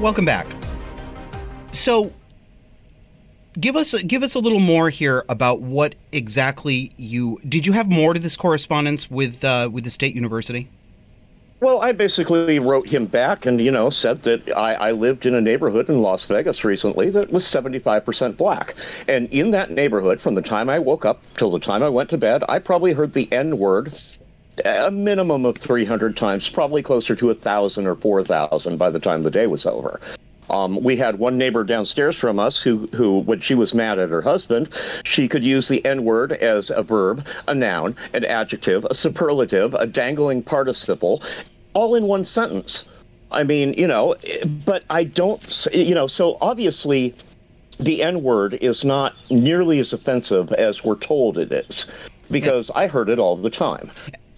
Welcome 0.00 0.24
back. 0.24 0.46
So 1.72 2.12
give 3.58 3.76
us 3.76 3.94
give 4.02 4.22
us 4.22 4.34
a 4.34 4.38
little 4.38 4.60
more 4.60 4.90
here 4.90 5.24
about 5.28 5.60
what 5.60 5.94
exactly 6.12 6.92
you 6.96 7.40
did 7.48 7.66
you 7.66 7.72
have 7.72 7.88
more 7.88 8.14
to 8.14 8.20
this 8.20 8.36
correspondence 8.36 9.10
with 9.10 9.44
uh, 9.44 9.68
with 9.72 9.84
the 9.84 9.90
state 9.90 10.14
university? 10.14 10.68
Well, 11.60 11.80
I 11.80 11.92
basically 11.92 12.58
wrote 12.58 12.88
him 12.88 13.06
back 13.06 13.46
and, 13.46 13.60
you 13.60 13.70
know, 13.70 13.88
said 13.88 14.22
that 14.22 14.50
I, 14.56 14.74
I 14.74 14.90
lived 14.90 15.26
in 15.26 15.34
a 15.34 15.40
neighborhood 15.40 15.88
in 15.88 16.02
Las 16.02 16.24
Vegas 16.24 16.64
recently 16.64 17.08
that 17.10 17.30
was 17.30 17.44
75% 17.44 18.36
black. 18.36 18.74
And 19.06 19.28
in 19.28 19.52
that 19.52 19.70
neighborhood, 19.70 20.20
from 20.20 20.34
the 20.34 20.42
time 20.42 20.68
I 20.68 20.80
woke 20.80 21.04
up 21.04 21.22
till 21.36 21.52
the 21.52 21.60
time 21.60 21.84
I 21.84 21.88
went 21.88 22.10
to 22.10 22.18
bed, 22.18 22.42
I 22.48 22.58
probably 22.58 22.92
heard 22.94 23.12
the 23.12 23.32
N 23.32 23.58
word 23.58 23.96
a 24.64 24.90
minimum 24.90 25.44
of 25.44 25.56
300 25.56 26.16
times, 26.16 26.48
probably 26.48 26.82
closer 26.82 27.14
to 27.14 27.26
a 27.26 27.34
1,000 27.34 27.86
or 27.86 27.94
4,000 27.94 28.76
by 28.76 28.90
the 28.90 28.98
time 28.98 29.22
the 29.22 29.30
day 29.30 29.46
was 29.46 29.64
over. 29.64 30.00
Um, 30.52 30.82
we 30.82 30.96
had 30.96 31.18
one 31.18 31.38
neighbor 31.38 31.64
downstairs 31.64 32.14
from 32.14 32.38
us 32.38 32.60
who, 32.60 32.86
who, 32.94 33.20
when 33.20 33.40
she 33.40 33.54
was 33.54 33.72
mad 33.74 33.98
at 33.98 34.10
her 34.10 34.20
husband, 34.20 34.68
she 35.02 35.26
could 35.26 35.42
use 35.42 35.66
the 35.66 35.84
N 35.84 36.04
word 36.04 36.32
as 36.32 36.70
a 36.70 36.82
verb, 36.82 37.26
a 37.48 37.54
noun, 37.54 37.96
an 38.12 38.24
adjective, 38.26 38.84
a 38.84 38.94
superlative, 38.94 39.74
a 39.74 39.86
dangling 39.86 40.42
participle, 40.42 41.22
all 41.72 41.94
in 41.94 42.04
one 42.04 42.24
sentence. 42.24 42.84
I 43.30 43.44
mean, 43.44 43.72
you 43.72 43.86
know, 43.86 44.14
but 44.66 44.84
I 44.90 45.04
don't, 45.04 45.68
you 45.72 45.94
know, 45.94 46.06
so 46.06 46.36
obviously 46.42 47.14
the 47.80 48.02
N 48.02 48.22
word 48.22 48.54
is 48.54 48.84
not 48.84 49.14
nearly 49.30 49.80
as 49.80 49.94
offensive 49.94 50.52
as 50.52 50.84
we're 50.84 50.96
told 50.96 51.38
it 51.38 51.50
is 51.50 51.86
because 52.30 52.70
I 52.74 52.86
heard 52.86 53.08
it 53.08 53.18
all 53.18 53.36
the 53.36 53.50
time. 53.50 53.90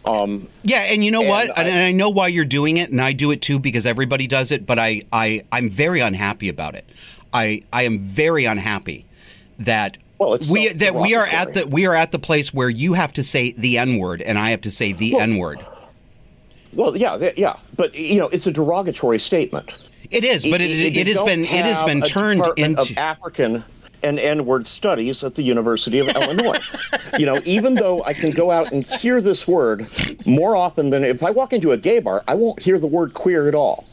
Um, 0.04 0.48
yeah, 0.62 0.80
and 0.80 1.04
you 1.04 1.10
know 1.10 1.20
and 1.20 1.28
what? 1.28 1.58
I- 1.58 1.62
and 1.62 1.78
I 1.78 1.92
know 1.92 2.10
why 2.10 2.28
you're 2.28 2.44
doing 2.44 2.76
it, 2.76 2.90
and 2.90 3.00
I 3.00 3.12
do 3.12 3.30
it 3.30 3.40
too 3.40 3.58
because 3.58 3.86
everybody 3.86 4.26
does 4.26 4.52
it. 4.52 4.66
But 4.66 4.78
I, 4.78 5.02
I, 5.12 5.44
I'm 5.50 5.70
very 5.70 6.00
unhappy 6.00 6.48
about 6.48 6.74
it. 6.74 6.88
I, 7.32 7.62
I 7.72 7.82
am 7.82 7.98
very 8.00 8.44
unhappy 8.44 9.06
that 9.58 9.96
Well, 10.18 10.38
we 10.52 10.68
that 10.68 10.94
we 10.94 11.14
are 11.14 11.26
at 11.26 11.54
the 11.54 11.66
we 11.66 11.86
are 11.86 11.94
at 11.94 12.12
the 12.12 12.18
place 12.18 12.52
where 12.52 12.68
you 12.68 12.92
have 12.92 13.12
to 13.14 13.24
say 13.24 13.52
the 13.52 13.78
N 13.78 13.98
word 13.98 14.22
and 14.22 14.38
I 14.38 14.50
have 14.50 14.60
to 14.62 14.70
say 14.70 14.92
the 14.92 15.18
N 15.18 15.36
word. 15.38 15.64
well, 16.72 16.96
yeah, 16.96 17.30
yeah, 17.36 17.56
but 17.76 17.94
you 17.94 18.18
know, 18.18 18.28
it's 18.28 18.46
a 18.46 18.52
derogatory 18.52 19.18
statement. 19.18 19.74
It 20.10 20.22
is, 20.22 20.44
but 20.44 20.60
it, 20.60 20.70
it, 20.70 20.94
they 20.94 21.00
it 21.00 21.06
has 21.08 21.20
been 21.20 21.44
it 21.44 21.64
has 21.64 21.82
been 21.82 22.02
turned 22.02 22.44
into 22.56 22.82
of 22.82 22.98
African 22.98 23.64
and 24.04 24.20
N-word 24.20 24.66
studies 24.66 25.24
at 25.24 25.34
the 25.34 25.42
University 25.42 25.98
of 25.98 26.08
Illinois. 26.08 26.60
You 27.16 27.26
know, 27.26 27.40
even 27.44 27.76
though 27.76 28.02
I 28.02 28.12
can 28.12 28.32
go 28.32 28.50
out 28.50 28.72
and 28.72 28.84
hear 28.84 29.20
this 29.20 29.46
word 29.46 29.86
more 30.26 30.56
often 30.56 30.90
than 30.90 31.04
if 31.04 31.22
I 31.22 31.30
walk 31.30 31.52
into 31.52 31.70
a 31.70 31.76
gay 31.76 32.00
bar, 32.00 32.24
I 32.26 32.34
won't 32.34 32.60
hear 32.60 32.76
the 32.76 32.88
word 32.88 33.14
queer 33.14 33.46
at 33.46 33.54
all. 33.54 33.86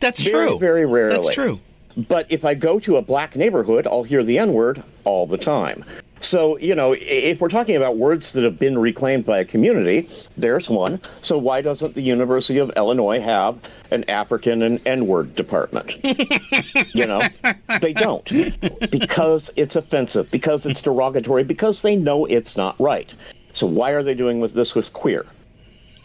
that's 0.00 0.22
very, 0.22 0.48
true. 0.48 0.58
very 0.58 0.86
rarely. 0.86 1.16
That's 1.16 1.34
true. 1.34 1.60
But 2.08 2.24
if 2.30 2.46
I 2.46 2.54
go 2.54 2.78
to 2.80 2.96
a 2.96 3.02
black 3.02 3.36
neighborhood, 3.36 3.86
I'll 3.86 4.04
hear 4.04 4.22
the 4.22 4.38
N 4.38 4.54
word 4.54 4.82
all 5.04 5.26
the 5.26 5.36
time. 5.36 5.84
So, 6.20 6.58
you 6.58 6.74
know, 6.74 6.96
if 6.98 7.40
we're 7.40 7.48
talking 7.48 7.76
about 7.76 7.96
words 7.96 8.32
that 8.32 8.44
have 8.44 8.58
been 8.58 8.78
reclaimed 8.78 9.24
by 9.24 9.38
a 9.38 9.44
community, 9.44 10.08
there's 10.36 10.68
one. 10.68 11.00
So, 11.22 11.38
why 11.38 11.62
doesn't 11.62 11.94
the 11.94 12.02
University 12.02 12.58
of 12.58 12.72
Illinois 12.76 13.20
have 13.20 13.58
an 13.90 14.04
African 14.08 14.62
and 14.62 14.80
N 14.86 15.06
word 15.06 15.34
department? 15.34 15.96
you 16.94 17.06
know, 17.06 17.22
they 17.80 17.92
don't. 17.92 18.28
Because 18.90 19.50
it's 19.56 19.76
offensive, 19.76 20.30
because 20.30 20.66
it's 20.66 20.82
derogatory, 20.82 21.44
because 21.44 21.82
they 21.82 21.96
know 21.96 22.24
it's 22.26 22.56
not 22.56 22.78
right. 22.80 23.12
So, 23.52 23.66
why 23.66 23.92
are 23.92 24.02
they 24.02 24.14
doing 24.14 24.40
with 24.40 24.54
this 24.54 24.74
with 24.74 24.92
queer? 24.92 25.24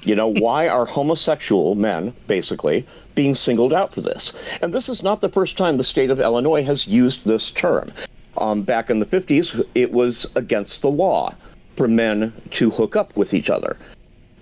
You 0.04 0.16
know, 0.16 0.28
why 0.28 0.68
are 0.68 0.86
homosexual 0.86 1.76
men, 1.76 2.14
basically, 2.28 2.86
being 3.16 3.36
singled 3.36 3.74
out 3.74 3.94
for 3.94 4.02
this? 4.02 4.34
And 4.62 4.74
this 4.74 4.90
is 4.90 5.02
not 5.02 5.22
the 5.22 5.30
first 5.30 5.58
time 5.58 5.78
the 5.78 5.84
state 5.84 6.10
of 6.10 6.20
Illinois 6.20 6.64
has 6.64 6.86
used 6.86 7.26
this 7.26 7.52
term. 7.52 7.90
Um, 8.38 8.64
back 8.64 8.90
in 8.90 9.00
the 9.00 9.06
50s, 9.06 9.64
it 9.76 9.92
was 9.92 10.26
against 10.36 10.82
the 10.82 10.90
law 10.90 11.36
for 11.76 11.88
men 11.88 12.34
to 12.52 12.70
hook 12.70 12.96
up 12.96 13.16
with 13.16 13.34
each 13.34 13.50
other. 13.50 13.78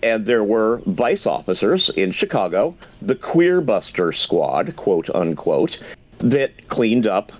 And 0.03 0.25
there 0.25 0.43
were 0.43 0.81
vice 0.87 1.25
officers 1.25 1.89
in 1.91 2.11
Chicago, 2.11 2.75
the 3.01 3.15
Queer 3.15 3.61
Buster 3.61 4.11
Squad, 4.11 4.75
quote 4.75 5.09
unquote, 5.13 5.77
that 6.19 6.67
cleaned 6.67 7.05
up, 7.05 7.31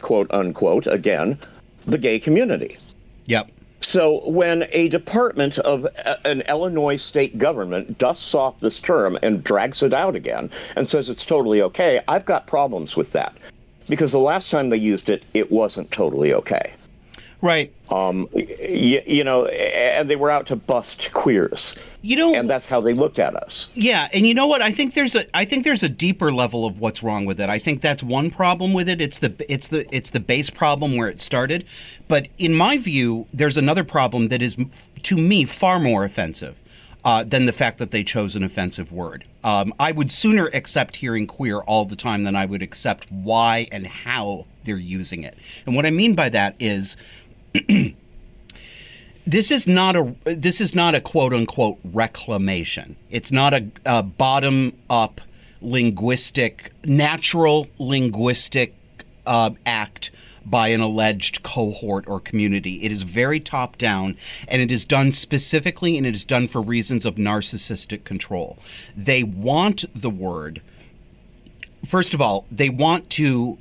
quote 0.00 0.32
unquote, 0.32 0.86
again, 0.86 1.38
the 1.86 1.98
gay 1.98 2.18
community. 2.18 2.78
Yep. 3.26 3.50
So 3.80 4.28
when 4.28 4.66
a 4.72 4.88
department 4.88 5.58
of 5.58 5.86
an 6.24 6.42
Illinois 6.48 6.96
state 6.96 7.38
government 7.38 7.98
dusts 7.98 8.34
off 8.34 8.58
this 8.60 8.80
term 8.80 9.16
and 9.22 9.44
drags 9.44 9.82
it 9.82 9.94
out 9.94 10.16
again 10.16 10.50
and 10.74 10.90
says 10.90 11.08
it's 11.08 11.24
totally 11.24 11.62
okay, 11.62 12.00
I've 12.08 12.24
got 12.24 12.46
problems 12.46 12.96
with 12.96 13.12
that. 13.12 13.36
Because 13.88 14.12
the 14.12 14.18
last 14.18 14.50
time 14.50 14.70
they 14.70 14.76
used 14.76 15.08
it, 15.08 15.22
it 15.34 15.50
wasn't 15.50 15.90
totally 15.90 16.32
okay. 16.34 16.72
Right. 17.40 17.72
Um, 17.90 18.28
y- 18.34 19.02
you 19.06 19.22
know, 19.22 19.46
and 19.46 20.10
they 20.10 20.16
were 20.16 20.30
out 20.30 20.46
to 20.48 20.56
bust 20.56 21.12
queers, 21.12 21.76
You 22.02 22.16
know, 22.16 22.34
and 22.34 22.50
that's 22.50 22.66
how 22.66 22.80
they 22.80 22.94
looked 22.94 23.20
at 23.20 23.36
us. 23.36 23.68
Yeah, 23.74 24.08
and 24.12 24.26
you 24.26 24.34
know 24.34 24.48
what? 24.48 24.60
I 24.60 24.72
think 24.72 24.94
there's 24.94 25.14
a 25.14 25.24
I 25.36 25.44
think 25.44 25.62
there's 25.64 25.84
a 25.84 25.88
deeper 25.88 26.32
level 26.32 26.66
of 26.66 26.80
what's 26.80 27.00
wrong 27.02 27.26
with 27.26 27.40
it. 27.40 27.48
I 27.48 27.60
think 27.60 27.80
that's 27.80 28.02
one 28.02 28.30
problem 28.30 28.72
with 28.72 28.88
it. 28.88 29.00
It's 29.00 29.20
the 29.20 29.34
it's 29.48 29.68
the 29.68 29.86
it's 29.94 30.10
the 30.10 30.20
base 30.20 30.50
problem 30.50 30.96
where 30.96 31.08
it 31.08 31.20
started. 31.20 31.64
But 32.08 32.26
in 32.38 32.54
my 32.54 32.76
view, 32.76 33.26
there's 33.32 33.56
another 33.56 33.84
problem 33.84 34.26
that 34.26 34.42
is 34.42 34.56
to 35.04 35.16
me 35.16 35.44
far 35.44 35.78
more 35.78 36.04
offensive. 36.04 36.58
Uh, 37.08 37.24
than 37.24 37.46
the 37.46 37.54
fact 37.54 37.78
that 37.78 37.90
they 37.90 38.04
chose 38.04 38.36
an 38.36 38.42
offensive 38.42 38.92
word. 38.92 39.24
Um, 39.42 39.72
I 39.80 39.92
would 39.92 40.12
sooner 40.12 40.48
accept 40.52 40.96
hearing 40.96 41.26
queer 41.26 41.60
all 41.60 41.86
the 41.86 41.96
time 41.96 42.24
than 42.24 42.36
I 42.36 42.44
would 42.44 42.60
accept 42.60 43.10
why 43.10 43.66
and 43.72 43.86
how 43.86 44.44
they're 44.64 44.76
using 44.76 45.22
it. 45.22 45.34
And 45.64 45.74
what 45.74 45.86
I 45.86 45.90
mean 45.90 46.14
by 46.14 46.28
that 46.28 46.54
is 46.60 46.98
this 49.26 49.50
is 49.50 49.66
not 49.66 49.96
a 49.96 50.14
this 50.26 50.60
is 50.60 50.74
not 50.74 50.94
a 50.94 51.00
quote 51.00 51.32
unquote 51.32 51.78
reclamation. 51.82 52.96
It's 53.08 53.32
not 53.32 53.54
a, 53.54 53.68
a 53.86 54.02
bottom 54.02 54.74
up 54.90 55.22
linguistic 55.62 56.72
natural 56.84 57.68
linguistic 57.78 58.74
uh, 59.28 59.50
act 59.64 60.10
by 60.44 60.68
an 60.68 60.80
alleged 60.80 61.42
cohort 61.42 62.04
or 62.08 62.18
community. 62.18 62.82
It 62.82 62.90
is 62.90 63.02
very 63.02 63.38
top 63.38 63.76
down, 63.76 64.16
and 64.48 64.62
it 64.62 64.70
is 64.70 64.84
done 64.84 65.12
specifically, 65.12 65.96
and 65.96 66.06
it 66.06 66.14
is 66.14 66.24
done 66.24 66.48
for 66.48 66.62
reasons 66.62 67.04
of 67.04 67.16
narcissistic 67.16 68.04
control. 68.04 68.58
They 68.96 69.22
want 69.22 69.84
the 69.94 70.10
word. 70.10 70.62
First 71.84 72.14
of 72.14 72.20
all, 72.20 72.46
they 72.50 72.70
want 72.70 73.10
to 73.10 73.58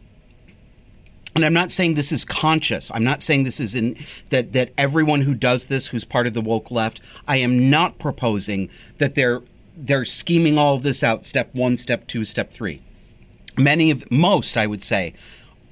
and 1.36 1.45
I'm 1.45 1.53
not 1.53 1.71
saying 1.71 1.93
this 1.93 2.12
is 2.12 2.25
conscious. 2.25 2.89
I'm 2.91 3.03
not 3.03 3.21
saying 3.21 3.43
this 3.43 3.60
is 3.60 3.75
in 3.75 3.95
that 4.32 4.53
that 4.53 4.71
everyone 4.75 5.21
who 5.21 5.36
does 5.36 5.67
this 5.67 5.89
who's 5.89 6.03
part 6.03 6.25
of 6.25 6.34
the 6.34 6.41
woke 6.41 6.71
left, 6.71 6.99
I 7.27 7.38
am 7.38 7.69
not 7.69 7.99
proposing 7.99 8.69
that 8.97 9.13
they're 9.13 9.43
they're 9.75 10.06
scheming 10.06 10.58
all 10.58 10.73
of 10.73 10.82
this 10.82 11.03
out 11.03 11.27
step 11.27 11.53
1, 11.53 11.77
step 11.77 12.08
2, 12.08 12.25
step 12.25 12.51
3. 12.51 12.82
Many 13.56 13.91
of 13.91 14.10
most, 14.10 14.58
I 14.58 14.65
would 14.65 14.84
say, 14.84 15.13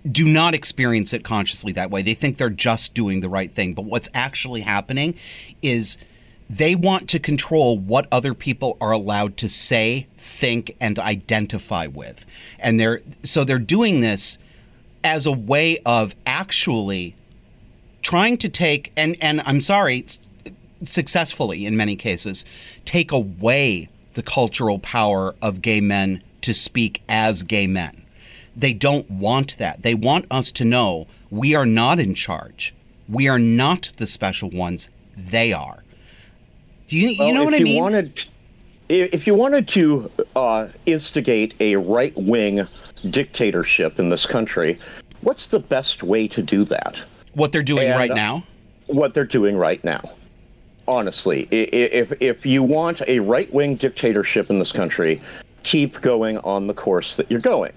do 0.10 0.26
not 0.26 0.54
experience 0.54 1.14
it 1.14 1.24
consciously 1.24 1.72
that 1.74 1.90
way. 1.90 2.02
They 2.02 2.14
think 2.14 2.38
they're 2.38 2.50
just 2.50 2.94
doing 2.94 3.22
the 3.22 3.30
right 3.30 3.52
thing, 3.52 3.74
but 3.74 3.86
what's 3.86 4.10
actually 4.14 4.62
happening 4.62 5.16
is 5.62 5.98
they 6.50 6.76
want 6.76 7.10
to 7.10 7.20
control 7.20 7.78
what 7.78 8.08
other 8.12 8.34
people 8.34 8.78
are 8.80 8.92
allowed 8.92 9.36
to 9.38 9.50
say, 9.50 10.08
think 10.18 10.76
and 10.80 11.00
identify 11.00 11.88
with. 11.88 12.26
And 12.60 12.80
they're 12.80 13.02
so 13.24 13.44
they're 13.44 13.58
doing 13.58 14.02
this 14.02 14.38
as 15.04 15.26
a 15.26 15.32
way 15.32 15.80
of 15.86 16.16
actually 16.26 17.16
trying 18.02 18.38
to 18.38 18.50
take 18.50 18.92
and 18.96 19.18
and 19.22 19.42
I'm 19.46 19.62
sorry 19.62 20.06
successfully 20.84 21.66
in 21.66 21.76
many 21.76 21.96
cases 21.96 22.46
take 22.84 23.12
away 23.12 23.90
the 24.14 24.22
cultural 24.22 24.78
power 24.78 25.34
of 25.42 25.62
gay 25.62 25.82
men 25.82 26.22
to 26.42 26.54
speak 26.54 27.02
as 27.10 27.42
gay 27.42 27.66
men. 27.66 28.05
They 28.56 28.74
don't 28.74 29.10
want 29.10 29.58
that. 29.58 29.82
They 29.82 29.96
want 29.96 30.26
us 30.32 30.52
to 30.54 30.66
know 30.66 31.08
we 31.30 31.56
are 31.56 31.66
not 31.66 32.00
in 32.00 32.16
charge. 32.16 32.74
We 33.08 33.28
are 33.28 33.40
not 33.40 33.92
the 33.98 34.06
special 34.06 34.50
ones. 34.50 34.90
They 35.18 35.54
are. 35.54 35.84
Do 36.88 36.98
you, 36.98 37.10
you 37.10 37.34
know 37.34 37.44
what 37.44 37.54
I 37.54 37.58
you 37.58 37.66
mean? 37.66 37.82
Wanted, 37.82 38.26
if 38.90 39.28
you 39.28 39.34
wanted 39.34 39.68
to 39.70 40.12
uh, 40.36 40.68
instigate 40.86 41.54
a 41.60 41.76
right 41.76 42.14
wing 42.16 42.68
dictatorship 43.10 44.00
in 44.00 44.10
this 44.10 44.26
country, 44.26 44.80
what's 45.22 45.48
the 45.48 45.60
best 45.60 46.04
way 46.04 46.28
to 46.28 46.42
do 46.42 46.64
that? 46.66 47.00
what 47.36 47.52
they're 47.52 47.62
doing 47.62 47.90
and, 47.90 48.00
right 48.00 48.12
uh, 48.12 48.16
now? 48.16 48.44
What 48.88 49.14
they're 49.14 49.24
doing 49.24 49.58
right 49.58 49.84
now. 49.84 50.02
Honestly, 50.88 51.48
if 51.52 52.14
if 52.22 52.46
you 52.46 52.62
want 52.64 53.02
a 53.08 53.20
right 53.20 53.52
wing 53.54 53.76
dictatorship 53.76 54.50
in 54.50 54.60
this 54.60 54.72
country, 54.72 55.22
keep 55.64 56.00
going 56.02 56.38
on 56.40 56.68
the 56.68 56.74
course 56.74 57.16
that 57.16 57.30
you're 57.30 57.40
going. 57.40 57.74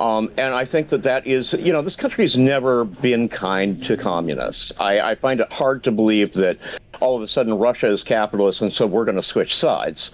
Um, 0.00 0.32
and 0.38 0.54
I 0.54 0.64
think 0.64 0.88
that 0.88 1.02
that 1.02 1.26
is, 1.26 1.52
you 1.52 1.72
know, 1.72 1.82
this 1.82 1.94
country 1.94 2.24
has 2.24 2.34
never 2.34 2.86
been 2.86 3.28
kind 3.28 3.84
to 3.84 3.98
communists. 3.98 4.72
I, 4.80 5.00
I 5.00 5.14
find 5.14 5.40
it 5.40 5.52
hard 5.52 5.84
to 5.84 5.92
believe 5.92 6.32
that 6.32 6.56
all 7.00 7.16
of 7.16 7.22
a 7.22 7.28
sudden 7.28 7.52
Russia 7.54 7.88
is 7.88 8.02
capitalist 8.02 8.62
and 8.62 8.72
so 8.72 8.86
we're 8.86 9.04
going 9.04 9.16
to 9.16 9.22
switch 9.22 9.54
sides. 9.54 10.10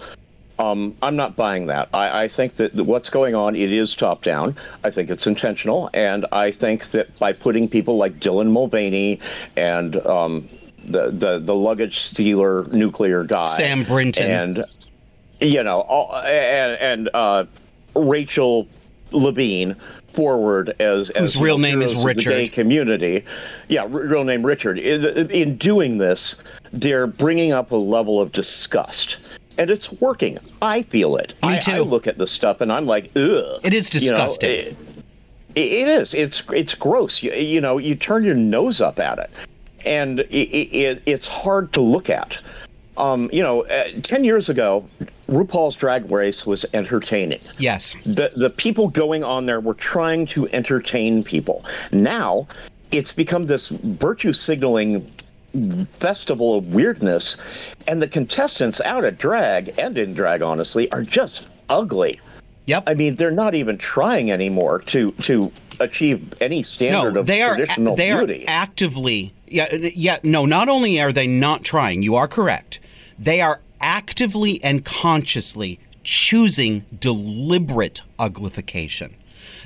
Um, 0.59 0.95
I'm 1.01 1.15
not 1.15 1.35
buying 1.35 1.67
that. 1.67 1.87
I, 1.93 2.23
I 2.23 2.27
think 2.27 2.53
that 2.53 2.73
what's 2.75 3.09
going 3.09 3.33
on, 3.33 3.55
it 3.55 3.71
is 3.71 3.95
top 3.95 4.23
down. 4.23 4.55
I 4.83 4.89
think 4.89 5.09
it's 5.09 5.25
intentional. 5.25 5.89
And 5.93 6.25
I 6.33 6.51
think 6.51 6.87
that 6.87 7.17
by 7.19 7.31
putting 7.31 7.69
people 7.69 7.95
like 7.97 8.19
Dylan 8.19 8.51
Mulvaney 8.51 9.21
and 9.55 9.95
um, 10.05 10.49
the, 10.83 11.11
the, 11.11 11.39
the 11.39 11.55
luggage 11.55 11.99
stealer 11.99 12.65
nuclear 12.65 13.23
guy, 13.23 13.45
Sam 13.45 13.83
Brinton. 13.83 14.31
and, 14.31 14.65
you 15.39 15.63
know, 15.63 15.81
all, 15.81 16.13
and, 16.15 16.81
and 16.81 17.09
uh, 17.13 17.45
Rachel 17.95 18.67
Levine 19.11 19.75
forward 20.13 20.75
as 20.79 21.09
Whose 21.09 21.35
as 21.35 21.37
real 21.37 21.57
name 21.59 21.81
is 21.81 21.93
the 21.93 21.99
gay 22.13 22.41
Richard. 22.41 22.53
community. 22.53 23.23
Yeah, 23.67 23.81
r- 23.83 23.87
real 23.87 24.23
name 24.23 24.43
Richard. 24.45 24.79
In, 24.79 25.29
in 25.31 25.57
doing 25.57 25.97
this, 25.99 26.35
they're 26.73 27.07
bringing 27.07 27.51
up 27.51 27.71
a 27.71 27.75
level 27.75 28.19
of 28.21 28.31
disgust. 28.31 29.17
And 29.59 29.69
it's 29.69 29.91
working. 29.93 30.37
I 30.61 30.83
feel 30.83 31.17
it. 31.17 31.29
Me 31.43 31.55
I, 31.55 31.57
too. 31.57 31.71
I 31.71 31.79
look 31.79 32.05
at 32.07 32.17
this 32.19 32.31
stuff 32.31 32.61
and 32.61 32.71
I'm 32.71 32.85
like, 32.85 33.05
ugh. 33.15 33.59
It 33.63 33.73
is 33.73 33.93
You 33.93 34.11
know, 34.11 34.17
disgusting. 34.17 34.49
it- 34.49 34.77
it 35.55 35.87
is. 35.87 36.13
It's 36.13 36.43
it's 36.53 36.75
gross. 36.75 37.23
You, 37.23 37.31
you 37.33 37.59
know, 37.59 37.79
you 37.79 37.95
turn 37.95 38.23
your 38.23 38.35
nose 38.35 38.79
up 38.79 38.99
at 38.99 39.17
it, 39.17 39.31
and 39.85 40.19
it, 40.19 40.27
it, 40.35 41.01
it's 41.07 41.27
hard 41.27 41.73
to 41.73 41.81
look 41.81 42.11
at. 42.11 42.37
Um, 42.97 43.27
you 43.33 43.41
know, 43.41 43.63
uh, 43.65 43.85
ten 44.03 44.23
years 44.23 44.49
ago, 44.49 44.87
RuPaul's 45.27 45.75
Drag 45.75 46.09
Race 46.11 46.45
was 46.45 46.65
entertaining. 46.73 47.39
Yes. 47.57 47.95
The 48.05 48.31
the 48.35 48.49
people 48.49 48.87
going 48.87 49.23
on 49.23 49.45
there 49.45 49.59
were 49.59 49.73
trying 49.73 50.25
to 50.27 50.47
entertain 50.49 51.23
people. 51.23 51.65
Now, 51.91 52.47
it's 52.91 53.11
become 53.11 53.43
this 53.43 53.69
virtue 53.69 54.33
signaling 54.33 55.09
festival 55.99 56.55
of 56.55 56.73
weirdness, 56.73 57.37
and 57.87 58.01
the 58.01 58.07
contestants 58.07 58.79
out 58.81 59.03
at 59.03 59.17
drag 59.17 59.73
and 59.77 59.97
in 59.97 60.13
drag, 60.13 60.41
honestly, 60.41 60.91
are 60.91 61.03
just 61.03 61.45
ugly. 61.69 62.19
Yep. 62.65 62.83
I 62.85 62.93
mean, 62.93 63.15
they're 63.15 63.31
not 63.31 63.55
even 63.55 63.77
trying 63.77 64.31
anymore 64.31 64.79
to 64.87 65.11
to 65.11 65.51
achieve 65.79 66.33
any 66.41 66.63
standard 66.63 67.13
no, 67.13 67.19
of 67.21 67.27
they 67.27 67.41
are 67.41 67.55
traditional 67.55 67.95
they 67.95 68.11
beauty. 68.11 68.43
are 68.47 68.49
actively 68.49 69.33
yeah 69.47 69.71
yeah 69.73 70.17
no 70.23 70.45
not 70.45 70.69
only 70.69 70.99
are 70.99 71.11
they 71.11 71.27
not 71.27 71.63
trying 71.63 72.01
you 72.01 72.15
are 72.15 72.27
correct 72.27 72.79
they 73.19 73.41
are 73.41 73.61
actively 73.81 74.63
and 74.63 74.83
consciously 74.85 75.79
choosing 76.03 76.85
deliberate 76.99 78.01
uglification 78.17 79.13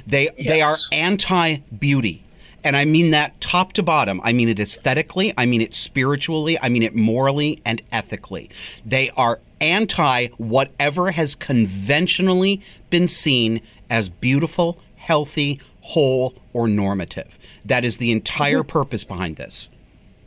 they 0.08 0.30
they 0.38 0.62
are 0.62 0.78
anti 0.91 1.58
beauty 1.78 2.24
and 2.63 2.78
I 2.78 2.86
mean 2.86 3.12
that 3.12 3.39
top 3.41 3.74
to 3.74 3.84
bottom. 3.84 4.21
I 4.24 4.34
mean 4.34 4.50
it 4.50 4.60
aesthetically, 4.60 5.34
I 5.38 5.45
mean 5.45 5.62
it 5.62 5.74
spiritually, 5.74 6.58
I 6.62 6.69
mean 6.69 6.84
it 6.84 6.95
morally 6.95 7.62
and 7.65 7.82
ethically. 7.91 8.50
They 8.86 9.10
are 9.12 9.39
anti 9.60 10.28
whatever 10.38 11.12
has 11.12 11.36
conventionally 11.36 12.62
been 12.89 13.08
seen 13.08 13.62
as 13.89 14.10
beautiful, 14.10 14.80
healthy, 14.95 15.60
whole, 15.82 16.36
or 16.54 16.67
normative. 16.67 17.39
That 17.65 17.84
is 17.84 17.97
the 17.97 18.12
entire 18.12 18.60
mm-hmm. 18.60 18.69
purpose 18.69 19.04
behind 19.04 19.38
this. 19.38 19.69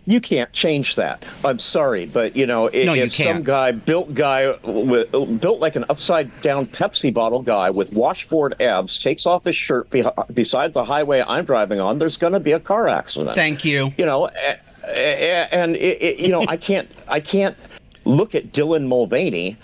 You 0.07 0.21
can't 0.21 0.53
change 0.53 0.97
that. 0.97 1.25
I'm 1.45 1.59
sorry, 1.59 2.07
but 2.07 2.37
you 2.37 2.47
know, 2.47 2.67
if, 2.67 2.85
No, 2.87 2.93
you 2.93 3.05
if 3.05 3.15
some 3.15 3.43
guy 3.43 3.71
built 3.73 4.15
guy 4.15 4.55
with 4.63 5.11
built 5.41 5.61
like 5.61 5.77
an 5.77 5.85
upside 5.89 6.41
down 6.43 6.67
Pepsi 6.67 7.13
bottle 7.13 7.43
guy 7.43 7.71
with 7.71 7.93
washboard 7.93 8.61
abs 8.61 8.99
takes 8.99 9.25
off 9.27 9.45
his 9.45 9.57
shirt 9.57 9.89
be, 9.91 10.05
beside 10.33 10.73
the 10.75 10.85
highway 10.85 11.25
I'm 11.27 11.45
driving 11.45 11.81
on, 11.81 11.99
there's 11.99 12.17
going 12.17 12.35
to 12.35 12.41
be 12.41 12.53
a 12.53 12.61
car 12.61 12.89
accident. 12.89 13.35
Thank 13.35 13.65
you. 13.65 13.93
you 13.97 14.05
know, 14.05 14.29
a- 14.29 14.59
a- 14.87 15.55
and 15.55 15.75
it, 15.77 16.03
it, 16.03 16.19
you 16.21 16.29
know, 16.29 16.45
I 16.47 16.57
can't, 16.59 16.91
I 17.09 17.21
can't 17.21 17.57
look 18.05 18.35
at 18.35 18.53
Dylan 18.53 18.87
Mulvaney 18.87 19.57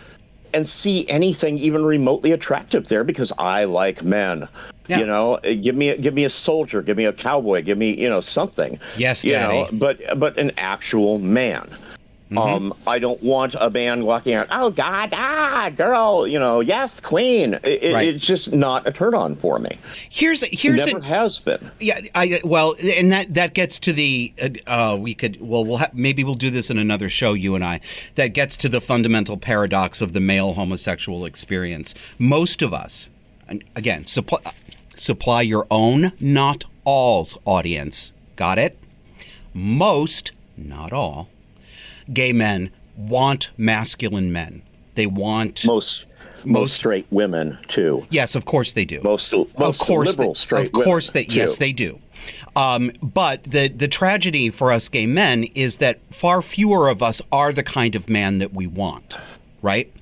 and 0.53 0.67
see 0.67 1.09
anything 1.09 1.59
even 1.59 1.85
remotely 1.85 2.33
attractive 2.33 2.89
there 2.89 3.05
because 3.05 3.33
I 3.39 3.65
like 3.65 4.03
men. 4.03 4.49
Yeah. 4.89 4.99
You 5.01 5.07
know, 5.07 5.35
Uh, 5.45 5.55
give 5.61 5.77
me, 5.77 5.91
a, 5.91 5.97
give 5.97 6.15
me 6.15 6.25
a 6.25 6.31
soldier, 6.31 6.83
give 6.83 6.97
me 6.97 7.05
a 7.05 7.13
cowboy, 7.13 7.63
give 7.63 7.79
me, 7.79 7.97
you 7.97 8.09
know, 8.09 8.21
something. 8.21 8.79
Yes, 8.97 9.25
you 9.25 9.33
know, 9.33 9.69
but 9.73 10.01
but 10.19 10.37
an 10.37 10.51
actual 10.59 11.19
man. 11.19 11.69
Mm-hmm. 12.31 12.39
Um, 12.39 12.75
I 12.87 13.01
don't 13.01 13.21
want 13.25 13.57
a 13.59 13.71
band 13.71 14.05
walking 14.07 14.35
out. 14.35 14.47
Oh 14.53 14.71
God, 14.71 15.11
ah, 15.13 15.69
girl, 15.77 16.29
you 16.29 16.39
know, 16.39 16.61
yes, 16.61 17.01
queen. 17.01 17.55
It, 17.55 17.83
it- 17.83 17.95
Right. 17.95 18.15
It's 18.15 18.25
just 18.25 18.53
not 18.53 18.87
a 18.87 18.93
turn 18.93 19.15
on 19.17 19.35
for 19.35 19.59
me. 19.59 19.71
Here's 20.11 20.43
here's 20.43 20.87
Never 20.87 20.99
an, 20.99 21.03
has 21.03 21.41
been. 21.41 21.71
Yeah, 21.81 22.01
I 22.15 22.41
well, 22.45 22.77
and 22.83 23.11
that 23.11 23.35
that 23.35 23.55
gets 23.55 23.81
to 23.81 23.93
the 23.93 24.33
uh, 24.41 24.49
uh, 24.93 24.97
we 24.97 25.13
could 25.15 25.39
well 25.41 25.65
we'll 25.65 25.79
ha- 25.79 25.91
maybe 25.93 26.23
we'll 26.23 26.35
do 26.37 26.51
this 26.51 26.71
in 26.71 26.79
another 26.79 27.09
show 27.09 27.33
you 27.33 27.57
and 27.57 27.65
I. 27.65 27.81
That 28.15 28.29
gets 28.29 28.57
to 28.59 28.69
the 28.69 28.81
fundamental 28.81 29.37
paradox 29.37 30.01
of 30.01 30.13
the 30.13 30.21
male 30.21 30.53
homosexual 30.55 31.25
experience. 31.25 31.95
Most 32.19 32.63
of 32.63 32.73
us, 32.73 33.11
and 33.49 33.65
again, 33.75 34.07
supply 34.07 34.39
supply 34.95 35.43
your 35.43 35.67
own, 35.69 36.13
not 36.21 36.65
all's 36.85 37.37
audience. 37.45 38.13
Got 38.37 38.59
it? 38.59 38.79
Most, 39.53 40.31
not 40.57 40.93
all, 40.93 41.29
gay 42.13 42.33
men 42.33 42.71
want 42.97 43.51
masculine 43.57 44.33
men. 44.33 44.63
They 44.95 45.07
want 45.07 45.65
Most 45.65 46.05
most, 46.43 46.47
Most- 46.47 46.75
straight 46.75 47.07
women 47.11 47.59
too. 47.69 48.07
yes, 48.11 48.35
of 48.35 48.45
course 48.47 48.73
they 48.73 48.85
do. 48.85 49.01
Most 49.03 49.33
most 49.33 49.57
of 49.59 49.79
course, 49.79 50.09
liberal 50.09 50.35
they, 50.35 50.39
straight 50.39 50.67
of 50.67 50.73
course, 50.73 51.13
women, 51.13 51.29
they 51.29 51.35
yes, 51.35 51.59
they 51.59 51.73
do. 51.73 51.99
Um, 52.57 52.93
but 53.03 53.45
the 53.45 53.69
the 53.69 53.89
tragedy 53.89 54.51
for 54.51 54.73
us 54.73 54.89
gay 54.89 55.07
men 55.07 55.45
is 55.55 55.77
that 55.79 55.99
far 56.11 56.41
fewer 56.43 56.89
of 56.89 57.03
us 57.03 57.21
are 57.31 57.53
the 57.53 57.63
kind 57.63 57.95
of 57.95 58.09
man 58.09 58.39
that 58.39 58.53
we 58.55 58.67
want. 58.67 59.19
Right? 59.63 59.93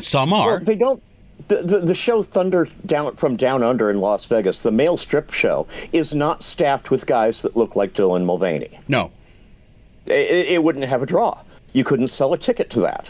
Some 0.00 0.32
are. 0.32 0.56
Well, 0.56 0.60
they 0.60 0.76
don't. 0.76 1.02
The, 1.48 1.62
the, 1.62 1.78
the 1.80 1.94
show 1.94 2.22
Thunder 2.22 2.66
Down 2.86 3.14
from 3.16 3.36
Down 3.36 3.62
Under 3.62 3.90
in 3.90 4.00
Las 4.00 4.24
Vegas, 4.24 4.62
the 4.62 4.72
male 4.72 4.96
strip 4.96 5.32
show, 5.32 5.66
is 5.92 6.14
not 6.14 6.42
staffed 6.42 6.90
with 6.90 7.06
guys 7.06 7.42
that 7.42 7.56
look 7.56 7.76
like 7.76 7.92
Dylan 7.92 8.24
Mulvaney. 8.24 8.78
no. 8.88 9.10
It, 10.06 10.48
it 10.48 10.62
wouldn't 10.62 10.84
have 10.84 11.02
a 11.02 11.06
draw. 11.06 11.40
You 11.72 11.84
couldn't 11.84 12.08
sell 12.08 12.32
a 12.32 12.38
ticket 12.38 12.70
to 12.70 12.80
that. 12.80 13.08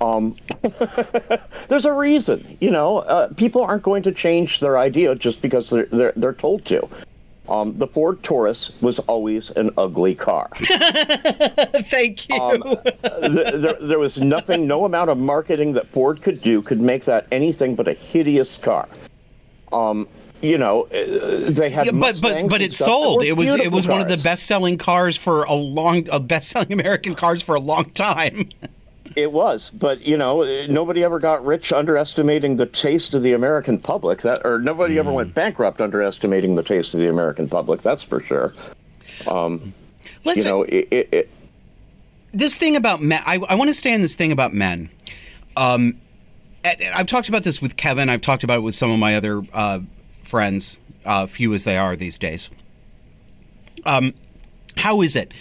Um, 0.00 0.36
there's 1.68 1.84
a 1.84 1.92
reason, 1.92 2.56
you 2.60 2.70
know. 2.70 2.98
Uh, 3.00 3.28
people 3.34 3.62
aren't 3.62 3.82
going 3.82 4.02
to 4.04 4.12
change 4.12 4.60
their 4.60 4.78
idea 4.78 5.14
just 5.14 5.42
because 5.42 5.68
they're 5.70 5.86
they're, 5.86 6.12
they're 6.16 6.32
told 6.32 6.64
to. 6.66 6.88
Um, 7.50 7.76
the 7.76 7.86
Ford 7.88 8.22
Taurus 8.22 8.70
was 8.80 9.00
always 9.00 9.50
an 9.50 9.70
ugly 9.76 10.14
car. 10.14 10.48
Thank 11.90 12.28
you. 12.28 12.36
Um, 12.36 12.62
th- 12.62 13.54
there, 13.54 13.74
there 13.80 13.98
was 13.98 14.20
nothing, 14.20 14.68
no 14.68 14.84
amount 14.84 15.10
of 15.10 15.18
marketing 15.18 15.72
that 15.72 15.88
Ford 15.88 16.22
could 16.22 16.40
do 16.42 16.62
could 16.62 16.80
make 16.80 17.04
that 17.06 17.26
anything 17.32 17.74
but 17.74 17.88
a 17.88 17.92
hideous 17.92 18.56
car. 18.56 18.88
Um, 19.72 20.06
you 20.42 20.58
know, 20.58 20.84
uh, 20.84 21.50
they 21.50 21.70
had 21.70 21.86
Yeah, 21.86 21.92
but 21.92 22.20
but 22.20 22.48
but 22.48 22.60
it 22.60 22.74
sold. 22.74 23.22
It 23.22 23.32
was 23.34 23.48
it 23.50 23.72
was 23.72 23.86
one 23.86 24.00
of 24.00 24.08
the 24.08 24.16
best 24.18 24.46
selling 24.46 24.78
cars 24.78 25.16
for 25.16 25.44
a 25.44 25.54
long, 25.54 26.08
uh, 26.10 26.18
best 26.18 26.50
selling 26.50 26.72
American 26.80 27.14
cars 27.14 27.42
for 27.42 27.54
a 27.54 27.60
long 27.60 27.90
time. 27.90 28.48
It 29.16 29.32
was, 29.32 29.70
but 29.70 30.00
you 30.02 30.16
know, 30.16 30.42
uh, 30.44 30.66
nobody 30.68 31.02
ever 31.02 31.18
got 31.18 31.44
rich 31.44 31.72
underestimating 31.72 32.56
the 32.56 32.66
taste 32.66 33.12
of 33.12 33.22
the 33.22 33.32
American 33.32 33.78
public. 33.78 34.22
That 34.22 34.40
or 34.44 34.60
nobody 34.60 34.98
ever 34.98 35.10
Hmm. 35.10 35.16
went 35.16 35.34
bankrupt 35.34 35.80
underestimating 35.80 36.54
the 36.54 36.62
taste 36.62 36.94
of 36.94 37.00
the 37.00 37.08
American 37.08 37.48
public. 37.48 37.82
That's 37.82 38.02
for 38.04 38.20
sure. 38.20 38.54
Let's 40.24 40.44
You 40.44 40.44
know, 40.44 40.62
it, 40.62 40.88
it, 40.90 41.08
it, 41.12 41.30
this 42.32 42.56
thing 42.56 42.76
about 42.76 43.02
men. 43.02 43.22
I, 43.26 43.36
I 43.48 43.54
want 43.56 43.68
to 43.68 43.74
stay 43.74 43.92
on 43.94 44.00
this 44.00 44.14
thing 44.14 44.32
about 44.32 44.54
men. 44.54 44.90
Um, 45.56 45.96
I've 46.64 47.06
talked 47.06 47.28
about 47.28 47.42
this 47.42 47.60
with 47.60 47.76
Kevin. 47.76 48.08
I've 48.08 48.20
talked 48.20 48.44
about 48.44 48.58
it 48.58 48.62
with 48.62 48.74
some 48.74 48.90
of 48.90 48.98
my 48.98 49.16
other 49.16 49.42
uh, 49.52 49.80
friends, 50.30 50.78
uh, 51.04 51.26
few 51.26 51.52
as 51.52 51.64
they 51.64 51.76
are 51.76 51.96
these 51.96 52.16
days. 52.16 52.50
Um, 53.84 54.14
how 54.76 55.02
is 55.02 55.16
it? 55.16 55.32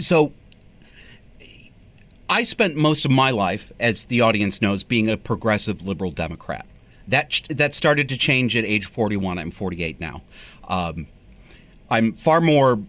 So, 0.00 0.32
I 2.28 2.42
spent 2.42 2.76
most 2.76 3.04
of 3.04 3.10
my 3.10 3.30
life, 3.30 3.72
as 3.78 4.06
the 4.06 4.20
audience 4.20 4.60
knows, 4.60 4.82
being 4.82 5.08
a 5.08 5.16
progressive 5.16 5.86
liberal 5.86 6.10
Democrat. 6.10 6.66
That 7.06 7.42
that 7.48 7.74
started 7.74 8.08
to 8.08 8.16
change 8.16 8.56
at 8.56 8.64
age 8.64 8.86
41. 8.86 9.38
I'm 9.38 9.50
48 9.50 10.00
now. 10.00 10.22
Um, 10.68 11.06
I'm 11.90 12.14
far 12.14 12.40
more 12.40 12.80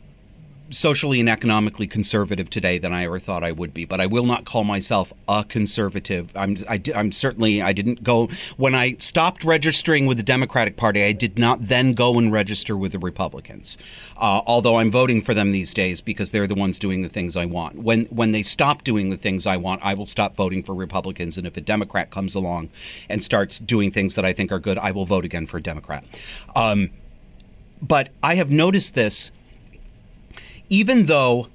socially 0.73 1.19
and 1.19 1.29
economically 1.29 1.87
conservative 1.87 2.49
today 2.49 2.77
than 2.77 2.93
I 2.93 3.05
ever 3.05 3.19
thought 3.19 3.43
I 3.43 3.51
would 3.51 3.73
be. 3.73 3.85
But 3.85 4.01
I 4.01 4.05
will 4.05 4.25
not 4.25 4.45
call 4.45 4.63
myself 4.63 5.13
a 5.27 5.43
conservative. 5.43 6.31
I'm 6.35 6.57
I, 6.69 6.81
am 6.93 7.11
certainly 7.11 7.61
I 7.61 7.73
didn't 7.73 8.03
go 8.03 8.27
when 8.57 8.75
I 8.75 8.95
stopped 8.97 9.43
registering 9.43 10.05
with 10.05 10.17
the 10.17 10.23
Democratic 10.23 10.77
Party. 10.77 11.03
I 11.03 11.11
did 11.11 11.37
not 11.37 11.67
then 11.67 11.93
go 11.93 12.17
and 12.17 12.31
register 12.31 12.75
with 12.75 12.91
the 12.91 12.99
Republicans. 12.99 13.77
Uh, 14.17 14.41
although 14.45 14.77
I'm 14.77 14.91
voting 14.91 15.21
for 15.21 15.33
them 15.33 15.51
these 15.51 15.73
days 15.73 16.01
because 16.01 16.31
they're 16.31 16.47
the 16.47 16.55
ones 16.55 16.79
doing 16.79 17.01
the 17.01 17.09
things 17.09 17.35
I 17.35 17.45
want. 17.45 17.79
When 17.79 18.05
when 18.05 18.31
they 18.31 18.43
stop 18.43 18.83
doing 18.83 19.09
the 19.09 19.17
things 19.17 19.47
I 19.47 19.57
want, 19.57 19.81
I 19.83 19.93
will 19.93 20.05
stop 20.05 20.35
voting 20.35 20.63
for 20.63 20.73
Republicans. 20.73 21.37
And 21.37 21.47
if 21.47 21.57
a 21.57 21.61
Democrat 21.61 22.09
comes 22.09 22.35
along 22.35 22.69
and 23.09 23.23
starts 23.23 23.59
doing 23.59 23.91
things 23.91 24.15
that 24.15 24.25
I 24.25 24.33
think 24.33 24.51
are 24.51 24.59
good, 24.59 24.77
I 24.77 24.91
will 24.91 25.05
vote 25.05 25.25
again 25.25 25.45
for 25.45 25.57
a 25.57 25.61
Democrat. 25.61 26.03
Um, 26.55 26.89
but 27.81 28.09
I 28.23 28.35
have 28.35 28.49
noticed 28.49 28.95
this 28.95 29.31
even 30.69 31.05
though 31.05 31.47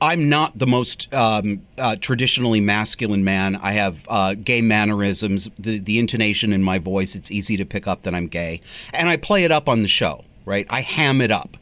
I'm 0.00 0.28
not 0.28 0.58
the 0.58 0.66
most 0.66 1.12
um, 1.14 1.62
uh, 1.78 1.96
traditionally 1.96 2.60
masculine 2.60 3.24
man, 3.24 3.56
I 3.56 3.72
have 3.72 3.98
uh, 4.08 4.34
gay 4.34 4.60
mannerisms, 4.60 5.48
the, 5.58 5.78
the 5.78 5.98
intonation 5.98 6.52
in 6.52 6.62
my 6.62 6.78
voice, 6.78 7.14
it's 7.14 7.30
easy 7.30 7.56
to 7.56 7.64
pick 7.64 7.86
up 7.86 8.02
that 8.02 8.14
I'm 8.14 8.26
gay. 8.26 8.60
And 8.92 9.08
I 9.08 9.16
play 9.16 9.44
it 9.44 9.52
up 9.52 9.68
on 9.68 9.82
the 9.82 9.88
show, 9.88 10.24
right? 10.44 10.66
I 10.70 10.80
ham 10.80 11.20
it 11.20 11.30
up. 11.30 11.56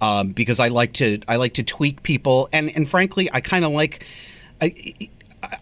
Um, 0.00 0.32
because 0.32 0.58
I 0.60 0.68
like 0.68 0.92
to 0.94 1.20
I 1.28 1.36
like 1.36 1.54
to 1.54 1.62
tweak 1.62 2.02
people 2.02 2.48
and 2.52 2.68
and 2.76 2.86
frankly 2.86 3.30
I 3.32 3.40
kind 3.40 3.64
of 3.64 3.70
like 3.70 4.04
I, 4.60 5.08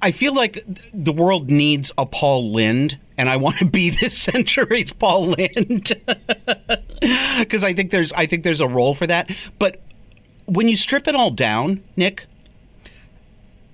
I 0.01 0.11
feel 0.11 0.35
like 0.35 0.65
the 0.93 1.13
world 1.13 1.51
needs 1.51 1.93
a 1.99 2.07
Paul 2.07 2.53
Lynde, 2.53 2.99
and 3.17 3.29
I 3.29 3.37
want 3.37 3.59
to 3.59 3.65
be 3.65 3.91
this 4.01 4.17
century's 4.17 4.93
Paul 4.93 5.29
Lynde 5.29 5.93
because 7.39 7.65
I 7.65 7.73
think 7.73 7.91
there's 7.91 8.13
I 8.13 8.27
think 8.27 8.45
there's 8.45 8.61
a 8.61 8.69
role 8.69 8.95
for 8.95 9.07
that. 9.07 9.31
But 9.59 9.81
when 10.53 10.69
you 10.69 10.77
strip 10.77 11.09
it 11.09 11.15
all 11.15 11.31
down, 11.31 11.83
Nick, 11.97 12.27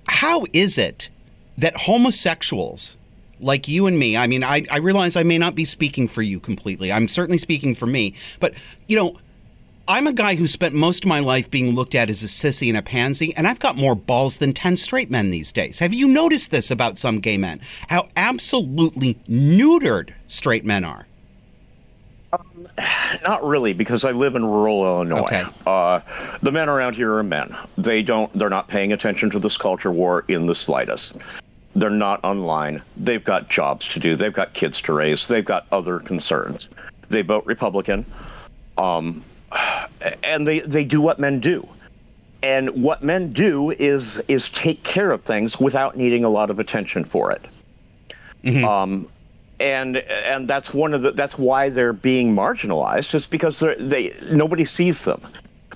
how 0.07 0.45
is 0.53 0.77
it 0.77 1.09
that 1.57 1.75
homosexuals 1.75 2.95
like 3.41 3.67
you 3.67 3.85
and 3.85 3.97
me, 3.97 4.17
I 4.17 4.27
mean, 4.27 4.43
I, 4.43 4.65
I 4.69 4.77
realize 4.77 5.15
I 5.15 5.23
may 5.23 5.37
not 5.37 5.55
be 5.55 5.63
speaking 5.63 6.07
for 6.07 6.21
you 6.21 6.39
completely. 6.39 6.91
I'm 6.91 7.07
certainly 7.07 7.37
speaking 7.37 7.73
for 7.73 7.85
me. 7.85 8.13
But, 8.39 8.53
you 8.87 8.97
know, 8.97 9.17
I'm 9.87 10.07
a 10.07 10.13
guy 10.13 10.35
who 10.35 10.45
spent 10.45 10.75
most 10.75 11.03
of 11.03 11.07
my 11.07 11.19
life 11.19 11.49
being 11.49 11.73
looked 11.73 11.95
at 11.95 12.09
as 12.09 12.21
a 12.21 12.27
sissy 12.27 12.67
and 12.67 12.77
a 12.77 12.81
pansy, 12.81 13.33
and 13.35 13.47
I've 13.47 13.59
got 13.59 13.77
more 13.77 13.95
balls 13.95 14.37
than 14.37 14.53
10 14.53 14.77
straight 14.77 15.09
men 15.09 15.29
these 15.29 15.51
days. 15.51 15.79
Have 15.79 15.93
you 15.93 16.07
noticed 16.07 16.51
this 16.51 16.69
about 16.69 16.99
some 16.99 17.19
gay 17.19 17.37
men? 17.37 17.61
How 17.87 18.09
absolutely 18.15 19.15
neutered 19.27 20.11
straight 20.27 20.65
men 20.65 20.83
are. 20.83 21.07
Um, 22.33 22.67
not 23.23 23.43
really, 23.43 23.73
because 23.73 24.05
I 24.05 24.11
live 24.11 24.35
in 24.35 24.45
rural 24.45 24.85
Illinois. 24.85 25.21
Okay. 25.21 25.43
Uh, 25.65 26.01
the 26.41 26.51
men 26.51 26.69
around 26.69 26.95
here 26.95 27.13
are 27.15 27.23
men. 27.23 27.55
They 27.77 28.01
don't. 28.01 28.31
They're 28.37 28.49
not 28.49 28.67
paying 28.67 28.93
attention 28.93 29.29
to 29.31 29.39
this 29.39 29.57
culture 29.57 29.91
war 29.91 30.25
in 30.27 30.47
the 30.47 30.55
slightest. 30.55 31.15
They're 31.75 31.89
not 31.89 32.23
online. 32.23 32.81
They've 32.97 33.23
got 33.23 33.49
jobs 33.49 33.87
to 33.89 33.99
do. 33.99 34.15
They've 34.15 34.33
got 34.33 34.53
kids 34.53 34.81
to 34.81 34.93
raise. 34.93 35.27
They've 35.27 35.45
got 35.45 35.67
other 35.71 35.99
concerns. 35.99 36.67
They 37.09 37.21
vote 37.21 37.45
Republican, 37.45 38.05
um, 38.77 39.23
and 40.23 40.47
they 40.47 40.59
they 40.59 40.83
do 40.83 41.01
what 41.01 41.19
men 41.19 41.39
do. 41.39 41.67
And 42.41 42.69
what 42.81 43.03
men 43.03 43.33
do 43.33 43.71
is 43.71 44.17
is 44.27 44.49
take 44.49 44.83
care 44.83 45.11
of 45.11 45.23
things 45.23 45.59
without 45.59 45.97
needing 45.97 46.23
a 46.23 46.29
lot 46.29 46.49
of 46.49 46.59
attention 46.59 47.03
for 47.03 47.31
it. 47.31 47.41
Mm-hmm. 48.43 48.63
Um, 48.63 49.07
and 49.59 49.97
and 49.97 50.47
that's 50.47 50.73
one 50.73 50.93
of 50.93 51.01
the 51.01 51.11
that's 51.11 51.37
why 51.37 51.69
they're 51.69 51.93
being 51.93 52.35
marginalized 52.35 53.13
is 53.13 53.27
because 53.27 53.59
they 53.59 54.15
nobody 54.31 54.65
sees 54.65 55.03
them. 55.05 55.21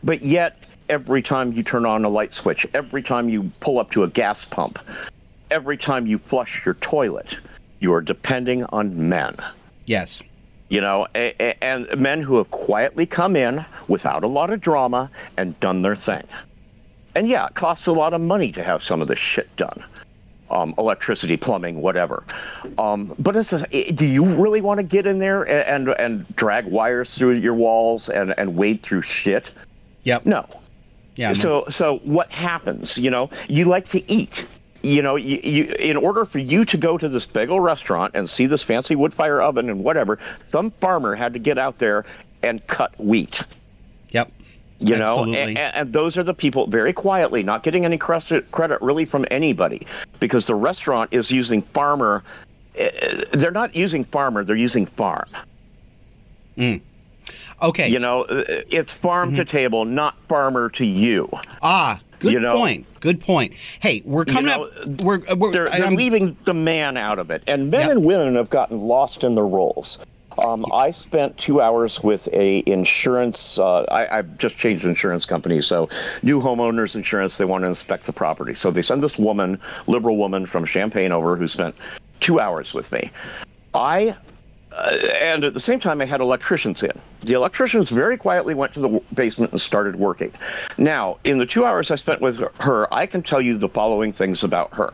But 0.04 0.22
yet 0.22 0.58
every 0.90 1.22
time 1.22 1.52
you 1.54 1.64
turn 1.64 1.86
on 1.86 2.04
a 2.04 2.10
light 2.10 2.34
switch 2.34 2.68
every 2.74 3.02
time 3.02 3.30
you 3.30 3.50
pull 3.60 3.80
up 3.80 3.92
to 3.92 4.04
a 4.04 4.08
gas 4.08 4.46
pump 4.46 4.80
every 5.52 5.78
time 5.78 6.06
you 6.06 6.18
flush 6.18 6.66
your 6.66 6.76
toilet 6.76 7.38
you 7.80 7.94
are 7.94 8.02
depending 8.02 8.64
on 8.66 9.10
men. 9.10 9.36
Yes. 9.86 10.22
you 10.70 10.82
know 10.82 11.08
a, 11.16 11.34
a, 11.40 11.64
and 11.64 11.88
men 12.00 12.22
who 12.22 12.38
have 12.38 12.52
quietly 12.52 13.06
come 13.06 13.36
in 13.36 13.66
without 13.88 14.24
a 14.24 14.28
lot 14.28 14.50
of 14.50 14.62
drama 14.62 15.10
and 15.38 15.60
done 15.60 15.82
their 15.82 15.96
thing. 15.96 16.24
And 17.16 17.28
yeah 17.30 17.48
it 17.48 17.56
costs 17.56 17.88
a 17.88 17.94
lot 17.94 18.14
of 18.14 18.22
money 18.22 18.52
to 18.52 18.64
have 18.64 18.84
some 18.84 19.02
of 19.02 19.08
this 19.08 19.20
shit 19.20 19.54
done 19.56 19.84
um, 20.54 20.74
electricity, 20.78 21.36
plumbing, 21.36 21.82
whatever. 21.82 22.24
Um, 22.78 23.14
but 23.20 23.36
it's 23.36 23.52
a, 23.54 23.66
do 23.92 24.06
you 24.06 24.24
really 24.24 24.62
want 24.62 24.80
to 24.80 24.84
get 24.84 25.06
in 25.08 25.20
there 25.20 25.44
and, 25.44 25.90
and, 25.90 26.00
and 26.00 26.36
drag 26.36 26.66
wires 26.66 27.18
through 27.18 27.34
your 27.34 27.56
walls 27.56 28.10
and 28.10 28.34
and 28.38 28.56
wade 28.56 28.84
through 28.84 29.02
shit? 29.02 29.52
Yep. 30.04 30.26
No. 30.26 30.48
Yeah. 31.16 31.34
So 31.34 31.66
so 31.70 31.98
what 32.00 32.32
happens? 32.32 32.98
You 32.98 33.10
know, 33.10 33.30
you 33.50 33.66
like 33.66 33.88
to 33.90 34.12
eat. 34.12 34.46
You 34.82 35.02
know, 35.02 35.16
you, 35.16 35.40
you 35.44 35.76
in 35.80 35.96
order 35.96 36.26
for 36.26 36.40
you 36.40 36.66
to 36.66 36.78
go 36.78 36.98
to 36.98 37.08
this 37.08 37.26
bagel 37.26 37.60
restaurant 37.60 38.12
and 38.16 38.30
see 38.30 38.48
this 38.48 38.62
fancy 38.62 38.96
wood 38.96 39.14
fire 39.14 39.42
oven 39.42 39.70
and 39.70 39.84
whatever, 39.84 40.20
some 40.52 40.72
farmer 40.72 41.16
had 41.16 41.34
to 41.34 41.40
get 41.40 41.58
out 41.58 41.80
there 41.80 42.06
and 42.42 42.66
cut 42.68 42.94
wheat. 43.00 43.42
You 44.84 44.98
know 44.98 45.24
and, 45.24 45.58
and 45.58 45.94
those 45.94 46.18
are 46.18 46.24
the 46.24 46.34
people 46.34 46.68
very 46.68 46.94
quietly 46.94 47.42
not 47.44 47.64
getting 47.64 47.86
any 47.86 47.98
credit 47.98 48.50
credit 48.52 48.82
really 48.82 49.06
from 49.06 49.26
anybody 49.32 49.86
because 50.20 50.46
the 50.46 50.56
restaurant 50.56 51.10
is 51.14 51.32
using 51.32 51.62
farmer 51.62 52.24
uh, 52.80 52.86
they're 53.34 53.52
not 53.52 53.76
using 53.76 54.04
farmer 54.04 54.44
they're 54.44 54.56
using 54.56 54.86
farm 54.86 55.28
Okay. 57.62 57.88
you 57.88 58.00
know 58.00 58.24
uh, 58.24 58.44
it's 58.70 58.94
farm 58.94 59.30
Mm-hmm. 59.30 59.38
to 59.38 59.46
table 59.46 59.86
not 59.86 60.16
farmer 60.28 60.70
to 60.72 60.86
you 60.86 61.30
Ah, 61.62 62.00
good 62.20 62.34
you 62.34 62.40
know- 62.40 62.56
point. 62.56 62.86
Good 63.00 63.20
point. 63.20 63.52
Hey, 63.82 64.02
we're 64.06 64.24
coming 64.24 64.46
know, 64.46 64.64
up. 64.64 64.88
We're, 65.02 65.20
we're 65.36 65.52
they're, 65.52 65.70
they're 65.70 65.92
leaving 65.92 66.38
the 66.46 66.54
man 66.54 66.96
out 66.96 67.20
of 67.20 67.32
it 67.32 67.44
and 67.48 67.70
men 67.70 67.88
Yeah. 67.88 67.92
and 67.92 68.06
women 68.06 68.36
have 68.36 68.50
gotten 68.50 68.80
lost 68.80 69.24
in 69.26 69.36
the 69.36 69.44
roles 69.44 70.00
um, 70.38 70.66
I 70.72 70.92
spent 70.92 71.38
two 71.38 71.62
hours 71.62 72.02
with 72.02 72.28
a 72.34 72.64
insurance. 72.66 73.58
Uh, 73.58 73.84
I, 73.84 74.20
I've 74.20 74.38
just 74.38 74.58
changed 74.58 74.86
insurance 74.86 75.26
company, 75.26 75.62
so 75.62 75.90
new 76.22 76.42
homeowners 76.42 76.96
insurance. 76.96 77.38
They 77.38 77.46
want 77.46 77.64
to 77.64 77.68
inspect 77.68 78.06
the 78.06 78.14
property, 78.14 78.54
so 78.54 78.72
they 78.72 78.82
send 78.82 79.04
this 79.04 79.18
woman, 79.18 79.60
liberal 79.88 80.18
woman 80.18 80.46
from 80.46 80.66
Champaign, 80.66 81.12
over 81.12 81.36
who 81.36 81.48
spent 81.48 81.76
two 82.20 82.40
hours 82.40 82.74
with 82.74 82.92
me. 82.92 83.12
I 83.74 84.16
uh, 84.76 84.98
and 85.22 85.44
at 85.44 85.54
the 85.54 85.60
same 85.60 85.80
time, 85.80 86.02
I 86.02 86.06
had 86.06 86.20
electricians 86.20 86.82
in. 86.82 86.92
The 87.22 87.34
electricians 87.34 87.90
very 87.90 88.18
quietly 88.18 88.56
went 88.56 88.74
to 88.74 88.80
the 88.80 88.88
w- 88.88 89.06
basement 89.14 89.52
and 89.52 89.62
started 89.62 89.98
working. 89.98 90.32
Now, 90.78 91.20
in 91.24 91.38
the 91.38 91.46
two 91.46 91.66
hours 91.66 91.92
I 91.92 91.96
spent 91.96 92.22
with 92.22 92.42
her, 92.60 92.92
I 92.94 93.06
can 93.06 93.22
tell 93.22 93.40
you 93.40 93.58
the 93.58 93.70
following 93.70 94.12
things 94.12 94.44
about 94.44 94.74
her. 94.74 94.92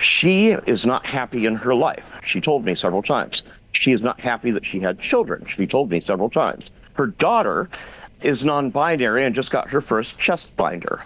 She 0.00 0.50
is 0.50 0.86
not 0.86 1.04
happy 1.04 1.46
in 1.46 1.54
her 1.56 1.74
life. 1.74 2.04
She 2.24 2.40
told 2.40 2.64
me 2.64 2.74
several 2.74 3.02
times. 3.02 3.42
She 3.74 3.92
is 3.92 4.02
not 4.02 4.20
happy 4.20 4.50
that 4.52 4.64
she 4.64 4.80
had 4.80 4.98
children. 4.98 5.46
She 5.46 5.66
told 5.66 5.90
me 5.90 6.00
several 6.00 6.30
times. 6.30 6.70
Her 6.94 7.08
daughter 7.08 7.68
is 8.22 8.44
non 8.44 8.70
binary 8.70 9.24
and 9.24 9.34
just 9.34 9.50
got 9.50 9.68
her 9.70 9.80
first 9.80 10.18
chest 10.18 10.54
binder. 10.56 11.04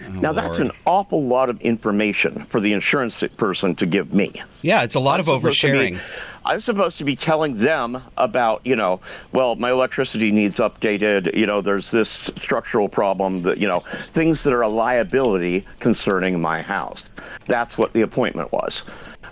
Oh, 0.00 0.08
now, 0.10 0.32
that's 0.32 0.58
Oh, 0.60 0.62
Lord. 0.64 0.74
an 0.74 0.80
awful 0.86 1.22
lot 1.24 1.50
of 1.50 1.60
information 1.60 2.44
for 2.44 2.60
the 2.60 2.72
insurance 2.72 3.22
person 3.36 3.74
to 3.76 3.86
give 3.86 4.12
me. 4.12 4.32
Yeah, 4.62 4.82
it's 4.84 4.94
a 4.94 5.00
lot 5.00 5.18
of 5.18 5.28
I'm 5.28 5.40
supposed 5.40 5.60
to 5.62 5.66
be- 5.72 5.72
oversharing. 5.96 6.00
I'm 6.44 6.60
supposed 6.60 6.98
to 6.98 7.04
be 7.04 7.14
telling 7.16 7.58
them 7.58 8.02
about, 8.16 8.62
you 8.64 8.74
know, 8.76 9.00
well, 9.32 9.56
my 9.56 9.70
electricity 9.70 10.30
needs 10.30 10.58
updated. 10.60 11.34
You 11.36 11.46
know, 11.46 11.60
there's 11.60 11.90
this 11.90 12.08
structural 12.40 12.88
problem 12.88 13.42
that, 13.42 13.58
you 13.58 13.66
know, 13.68 13.80
things 14.12 14.44
that 14.44 14.52
are 14.54 14.62
a 14.62 14.68
liability 14.68 15.66
concerning 15.80 16.40
my 16.40 16.62
house. 16.62 17.10
That's 17.46 17.76
what 17.76 17.92
the 17.92 18.00
appointment 18.02 18.50
was. 18.52 18.84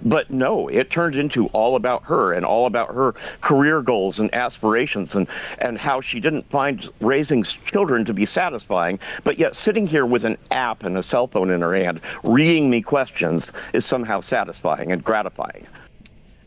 But 0.04 0.30
no, 0.30 0.68
it 0.68 0.90
turned 0.90 1.16
into 1.16 1.46
all 1.48 1.76
about 1.76 2.04
her 2.04 2.32
and 2.32 2.44
all 2.44 2.66
about 2.66 2.94
her 2.94 3.14
career 3.40 3.82
goals 3.82 4.18
and 4.18 4.32
aspirations 4.34 5.14
and, 5.14 5.26
and 5.58 5.78
how 5.78 6.00
she 6.00 6.20
didn't 6.20 6.48
find 6.50 6.88
raising 7.00 7.42
children 7.42 8.04
to 8.04 8.14
be 8.14 8.26
satisfying, 8.26 8.98
but 9.24 9.38
yet 9.38 9.54
sitting 9.54 9.86
here 9.86 10.06
with 10.06 10.24
an 10.24 10.36
app 10.50 10.82
and 10.82 10.96
a 10.96 11.02
cell 11.02 11.26
phone 11.26 11.50
in 11.50 11.60
her 11.60 11.74
hand, 11.74 12.00
reading 12.24 12.70
me 12.70 12.82
questions 12.82 13.52
is 13.72 13.84
somehow 13.84 14.20
satisfying 14.20 14.92
and 14.92 15.02
gratifying. 15.02 15.66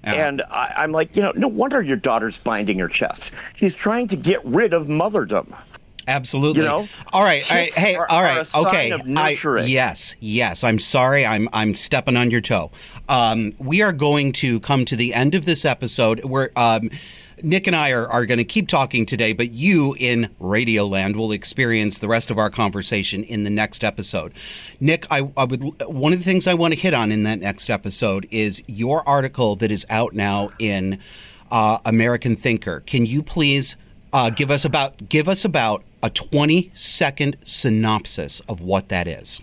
Yeah. 0.04 0.28
And 0.28 0.42
I, 0.50 0.74
I'm 0.78 0.92
like, 0.92 1.16
you 1.16 1.22
know, 1.22 1.34
no 1.36 1.48
wonder 1.48 1.82
your 1.82 1.98
daughter's 1.98 2.38
binding 2.38 2.80
her 2.80 2.88
chest. 2.88 3.22
She's 3.56 3.76
trying 3.76 4.08
to 4.10 4.16
get 4.16 4.44
rid 4.46 4.74
of 4.74 4.88
motherdom. 4.88 5.54
Absolutely. 6.08 6.64
You 6.64 6.68
know, 6.68 6.88
all 7.14 7.24
right. 7.24 7.50
all 7.52 7.58
right, 7.58 7.74
hey. 7.74 7.96
are- 7.96 8.10
all 8.10 8.24
right. 8.24 8.56
okay. 8.56 8.92
I, 9.16 9.38
yes. 9.66 10.16
Yes. 10.20 10.64
I'm 10.64 10.80
sorry. 10.80 11.24
I'm 11.24 11.48
I'm 11.54 11.76
stepping 11.76 12.18
on 12.18 12.32
your 12.32 12.42
toe. 12.42 12.72
Um, 13.10 13.54
we 13.58 13.82
are 13.82 13.92
going 13.92 14.32
to 14.34 14.60
come 14.62 14.86
to 14.86 14.96
the 14.96 15.14
end 15.14 15.36
of 15.36 15.46
this 15.46 15.66
episode. 15.66 16.24
Where 16.24 16.52
um, 16.56 16.92
Nick 17.42 17.68
and 17.68 17.76
I 17.76 17.92
are, 17.92 18.08
are 18.08 18.26
going 18.26 18.38
to 18.38 18.46
keep 18.46 18.68
talking 18.68 19.06
today, 19.06 19.34
but 19.34 19.52
you 19.52 19.96
in 20.00 20.30
Radioland 20.40 21.16
will 21.16 21.32
experience 21.32 21.98
the 21.98 22.08
rest 22.08 22.30
of 22.30 22.38
our 22.38 22.50
conversation 22.50 23.24
in 23.24 23.44
the 23.44 23.50
next 23.50 23.84
episode. 23.84 24.34
Nick, 24.80 25.08
I, 25.10 25.30
I 25.36 25.46
would 25.46 25.64
one 25.88 26.14
of 26.14 26.20
the 26.20 26.26
things 26.26 26.48
I 26.48 26.54
want 26.54 26.74
to 26.74 26.80
hit 26.80 26.94
on 26.94 27.12
in 27.12 27.24
that 27.24 27.40
next 27.40 27.70
episode 27.70 28.28
is 28.32 28.62
your 28.68 29.08
article 29.10 29.56
that 29.58 29.72
is 29.72 29.86
out 29.90 30.14
now 30.14 30.52
in 30.60 31.00
uh, 31.52 31.80
American 31.86 32.36
Thinker. 32.36 32.82
Can 32.82 33.06
you 33.06 33.24
please? 33.24 33.76
Uh, 34.12 34.32
give 34.32 34.50
us 34.50 34.66
about 34.66 35.08
give 35.08 35.28
us 35.28 35.46
about 35.46 35.84
a 36.02 36.10
20 36.10 36.72
second 36.74 37.38
synopsis 37.44 38.40
of 38.50 38.60
what 38.60 38.90
that 38.90 39.08
is. 39.08 39.40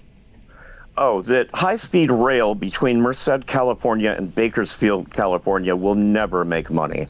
Oh, 0.98 1.20
that 1.22 1.48
high 1.54 1.76
speed 1.76 2.10
rail 2.10 2.54
between 2.54 3.00
Merced, 3.00 3.46
California 3.46 4.14
and 4.16 4.34
Bakersfield, 4.34 5.12
California 5.12 5.76
will 5.76 5.94
never 5.94 6.44
make 6.44 6.70
money. 6.70 7.06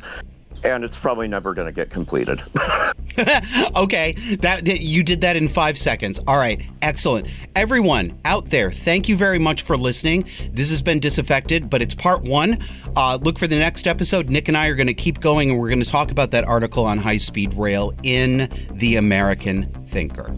And 0.64 0.82
it's 0.82 0.98
probably 0.98 1.28
never 1.28 1.54
going 1.54 1.66
to 1.66 1.72
get 1.72 1.90
completed. 1.90 2.42
okay, 3.76 4.12
that 4.40 4.66
you 4.66 5.02
did 5.02 5.20
that 5.22 5.36
in 5.36 5.48
five 5.48 5.78
seconds. 5.78 6.20
All 6.26 6.36
right, 6.36 6.60
excellent. 6.82 7.28
Everyone 7.54 8.18
out 8.24 8.46
there, 8.46 8.70
thank 8.70 9.08
you 9.08 9.16
very 9.16 9.38
much 9.38 9.62
for 9.62 9.76
listening. 9.76 10.28
This 10.50 10.70
has 10.70 10.82
been 10.82 11.00
disaffected, 11.00 11.70
but 11.70 11.80
it's 11.80 11.94
part 11.94 12.22
one. 12.22 12.58
Uh, 12.96 13.18
look 13.22 13.38
for 13.38 13.46
the 13.46 13.56
next 13.56 13.86
episode. 13.86 14.28
Nick 14.28 14.48
and 14.48 14.56
I 14.56 14.66
are 14.66 14.74
going 14.74 14.86
to 14.86 14.94
keep 14.94 15.20
going, 15.20 15.50
and 15.50 15.58
we're 15.58 15.68
going 15.68 15.82
to 15.82 15.88
talk 15.88 16.10
about 16.10 16.30
that 16.32 16.44
article 16.44 16.84
on 16.84 16.98
high 16.98 17.16
speed 17.16 17.54
rail 17.54 17.94
in 18.02 18.50
the 18.72 18.96
American 18.96 19.70
Thinker. 19.88 20.34